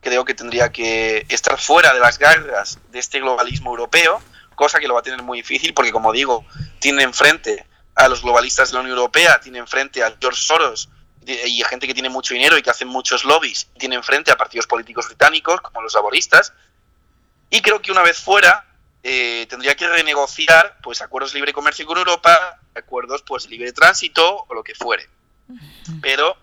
creo 0.00 0.24
que 0.24 0.34
tendría 0.34 0.70
que 0.70 1.26
estar 1.28 1.58
fuera 1.58 1.92
de 1.92 2.00
las 2.00 2.18
garras 2.18 2.78
de 2.90 2.98
este 2.98 3.20
globalismo 3.20 3.70
europeo, 3.70 4.22
cosa 4.54 4.80
que 4.80 4.88
lo 4.88 4.94
va 4.94 5.00
a 5.00 5.02
tener 5.02 5.22
muy 5.22 5.38
difícil 5.38 5.74
porque, 5.74 5.92
como 5.92 6.12
digo, 6.12 6.44
tiene 6.78 7.02
enfrente 7.02 7.66
a 7.94 8.08
los 8.08 8.22
globalistas 8.22 8.70
de 8.70 8.74
la 8.74 8.80
Unión 8.80 8.96
Europea, 8.98 9.40
tiene 9.40 9.58
enfrente 9.58 10.02
a 10.02 10.14
George 10.20 10.40
Soros 10.40 10.90
y 11.26 11.62
a 11.62 11.68
gente 11.68 11.86
que 11.86 11.94
tiene 11.94 12.08
mucho 12.08 12.34
dinero 12.34 12.56
y 12.56 12.62
que 12.62 12.70
hace 12.70 12.84
muchos 12.84 13.24
lobbies, 13.24 13.68
tiene 13.78 13.96
enfrente 13.96 14.30
a 14.30 14.36
partidos 14.36 14.66
políticos 14.66 15.06
británicos 15.06 15.60
como 15.60 15.82
los 15.82 15.94
laboristas. 15.94 16.52
Y 17.50 17.60
creo 17.60 17.80
que 17.80 17.90
una 17.90 18.02
vez 18.02 18.18
fuera 18.18 18.64
eh, 19.02 19.46
tendría 19.48 19.74
que 19.74 19.88
renegociar 19.88 20.78
pues 20.82 21.00
acuerdos 21.00 21.32
de 21.32 21.38
libre 21.38 21.52
comercio 21.52 21.86
con 21.86 21.98
Europa, 21.98 22.60
acuerdos 22.74 23.22
pues 23.22 23.44
de 23.44 23.50
libre 23.50 23.72
tránsito 23.72 24.44
o 24.48 24.54
lo 24.54 24.62
que 24.62 24.74
fuere. 24.74 25.08
Pero 26.00 26.36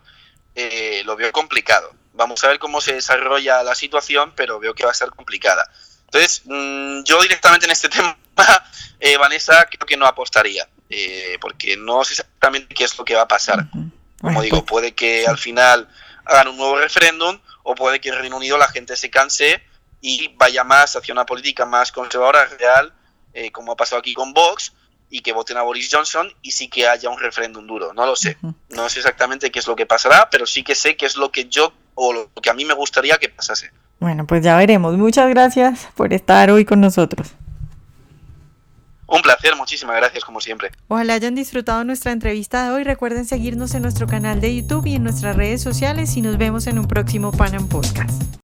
eh, 0.55 1.01
lo 1.05 1.15
veo 1.15 1.31
complicado. 1.31 1.93
Vamos 2.13 2.43
a 2.43 2.47
ver 2.47 2.59
cómo 2.59 2.81
se 2.81 2.93
desarrolla 2.93 3.63
la 3.63 3.75
situación, 3.75 4.33
pero 4.35 4.59
veo 4.59 4.73
que 4.73 4.85
va 4.85 4.91
a 4.91 4.95
ser 4.95 5.09
complicada. 5.09 5.69
Entonces, 6.05 6.43
mm, 6.45 7.03
yo 7.03 7.21
directamente 7.21 7.65
en 7.65 7.71
este 7.71 7.89
tema, 7.89 8.17
eh, 8.99 9.17
Vanessa, 9.17 9.65
creo 9.65 9.85
que 9.85 9.97
no 9.97 10.05
apostaría, 10.05 10.67
eh, 10.89 11.37
porque 11.41 11.75
no 11.75 12.03
sé 12.03 12.13
exactamente 12.13 12.75
qué 12.75 12.83
es 12.83 12.97
lo 12.97 13.05
que 13.05 13.15
va 13.15 13.23
a 13.23 13.27
pasar. 13.27 13.67
Como 14.21 14.41
digo, 14.41 14.57
pues 14.57 14.69
puede 14.69 14.91
que 14.93 15.27
al 15.27 15.37
final 15.37 15.89
hagan 16.25 16.47
un 16.47 16.57
nuevo 16.57 16.77
referéndum 16.77 17.39
o 17.63 17.75
puede 17.75 17.99
que 17.99 18.09
en 18.09 18.15
Reino 18.15 18.37
Unido 18.37 18.57
la 18.57 18.69
gente 18.69 18.95
se 18.95 19.09
canse 19.09 19.61
y 19.99 20.29
vaya 20.35 20.63
más 20.63 20.95
hacia 20.95 21.13
una 21.13 21.25
política 21.25 21.65
más 21.65 21.91
conservadora, 21.91 22.45
real, 22.45 22.93
como 23.51 23.73
ha 23.73 23.75
pasado 23.75 23.99
aquí 23.99 24.13
con 24.13 24.33
Vox, 24.33 24.71
y 25.13 25.21
que 25.21 25.31
voten 25.31 25.57
a 25.57 25.61
Boris 25.61 25.89
Johnson 25.91 26.33
y 26.41 26.51
sí 26.51 26.69
que 26.69 26.87
haya 26.87 27.07
un 27.07 27.19
referéndum 27.19 27.67
duro. 27.67 27.93
No 27.93 28.07
lo 28.07 28.15
sé. 28.15 28.35
No 28.69 28.89
sé 28.89 28.97
exactamente 28.97 29.51
qué 29.51 29.59
es 29.59 29.67
lo 29.67 29.75
que 29.75 29.85
pasará, 29.85 30.27
pero 30.31 30.47
sí 30.47 30.63
que 30.63 30.73
sé 30.73 30.97
qué 30.97 31.05
es 31.05 31.17
lo 31.17 31.31
que 31.31 31.45
yo 31.45 31.71
o 31.95 32.13
lo 32.13 32.29
que 32.41 32.49
a 32.49 32.53
mí 32.53 32.65
me 32.65 32.73
gustaría 32.73 33.17
que 33.17 33.29
pasase. 33.29 33.71
Bueno, 33.99 34.27
pues 34.27 34.43
ya 34.43 34.57
veremos. 34.57 34.97
Muchas 34.97 35.29
gracias 35.29 35.87
por 35.95 36.13
estar 36.13 36.51
hoy 36.51 36.65
con 36.65 36.81
nosotros. 36.81 37.33
Un 39.07 39.21
placer, 39.21 39.55
muchísimas 39.55 39.95
gracias 39.97 40.25
como 40.25 40.41
siempre. 40.41 40.71
Ojalá 40.87 41.13
hayan 41.13 41.35
disfrutado 41.35 41.83
nuestra 41.83 42.11
entrevista 42.11 42.65
de 42.65 42.71
hoy. 42.71 42.83
Recuerden 42.83 43.25
seguirnos 43.25 43.75
en 43.75 43.83
nuestro 43.83 44.07
canal 44.07 44.41
de 44.41 44.55
YouTube 44.55 44.87
y 44.87 44.95
en 44.95 45.03
nuestras 45.03 45.35
redes 45.35 45.61
sociales 45.61 46.17
y 46.17 46.21
nos 46.21 46.37
vemos 46.37 46.67
en 46.67 46.79
un 46.79 46.87
próximo 46.87 47.31
Panam 47.31 47.67
Podcast. 47.69 48.42